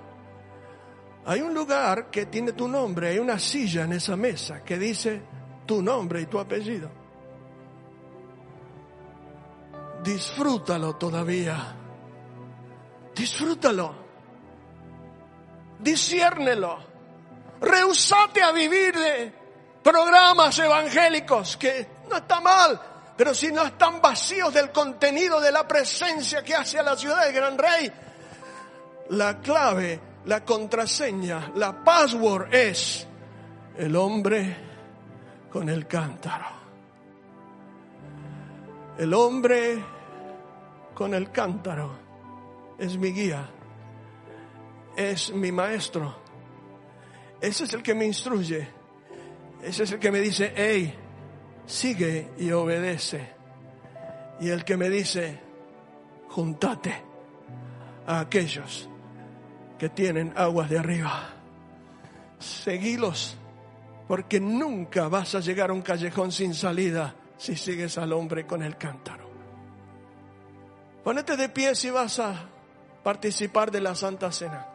Hay 1.27 1.41
un 1.41 1.53
lugar 1.53 2.09
que 2.09 2.25
tiene 2.25 2.53
tu 2.53 2.67
nombre, 2.67 3.09
hay 3.09 3.19
una 3.19 3.37
silla 3.37 3.83
en 3.83 3.93
esa 3.93 4.15
mesa 4.15 4.63
que 4.63 4.79
dice 4.79 5.21
tu 5.67 5.83
nombre 5.83 6.21
y 6.21 6.25
tu 6.25 6.39
apellido. 6.39 6.89
Disfrútalo 10.03 10.95
todavía. 10.95 11.75
Disfrútalo 13.13 14.00
disciérnelo. 15.81 16.79
Rehusate 17.59 18.41
a 18.41 18.51
vivir 18.51 18.95
de 18.95 19.33
programas 19.83 20.57
evangélicos, 20.59 21.57
que 21.57 21.87
no 22.09 22.17
está 22.17 22.39
mal, 22.39 22.79
pero 23.15 23.33
si 23.33 23.51
no 23.51 23.63
están 23.63 24.01
vacíos 24.01 24.53
del 24.53 24.71
contenido 24.71 25.39
de 25.39 25.51
la 25.51 25.67
presencia 25.67 26.43
que 26.43 26.55
hace 26.55 26.79
a 26.79 26.83
la 26.83 26.95
ciudad 26.95 27.25
del 27.25 27.33
Gran 27.33 27.57
Rey, 27.57 27.91
la 29.09 29.39
clave, 29.39 29.99
la 30.25 30.43
contraseña, 30.43 31.51
la 31.55 31.83
password 31.83 32.53
es 32.53 33.07
el 33.77 33.95
hombre 33.95 34.57
con 35.51 35.69
el 35.69 35.87
cántaro. 35.87 36.61
El 38.97 39.13
hombre 39.13 39.83
con 40.93 41.13
el 41.13 41.31
cántaro 41.31 41.91
es 42.77 42.97
mi 42.97 43.11
guía 43.11 43.49
es 44.95 45.33
mi 45.33 45.51
maestro. 45.51 46.15
Ese 47.39 47.63
es 47.63 47.73
el 47.73 47.81
que 47.81 47.95
me 47.95 48.05
instruye. 48.05 48.67
Ese 49.63 49.83
es 49.83 49.91
el 49.91 49.99
que 49.99 50.11
me 50.11 50.19
dice, 50.19 50.53
hey, 50.55 50.93
sigue 51.65 52.31
y 52.37 52.51
obedece. 52.51 53.29
Y 54.39 54.49
el 54.49 54.63
que 54.63 54.77
me 54.77 54.89
dice, 54.89 55.39
juntate 56.29 56.93
a 58.07 58.19
aquellos 58.21 58.89
que 59.77 59.89
tienen 59.89 60.33
aguas 60.35 60.69
de 60.69 60.79
arriba. 60.79 61.29
Seguilos, 62.39 63.37
porque 64.07 64.39
nunca 64.39 65.07
vas 65.07 65.35
a 65.35 65.39
llegar 65.39 65.69
a 65.69 65.73
un 65.73 65.81
callejón 65.81 66.31
sin 66.31 66.53
salida 66.53 67.15
si 67.37 67.55
sigues 67.55 67.97
al 67.97 68.13
hombre 68.13 68.45
con 68.45 68.61
el 68.63 68.77
cántaro. 68.77 69.29
Ponete 71.03 71.35
de 71.35 71.49
pie 71.49 71.73
si 71.73 71.89
vas 71.89 72.19
a 72.19 72.47
participar 73.03 73.71
de 73.71 73.81
la 73.81 73.95
Santa 73.95 74.31
Cena. 74.31 74.70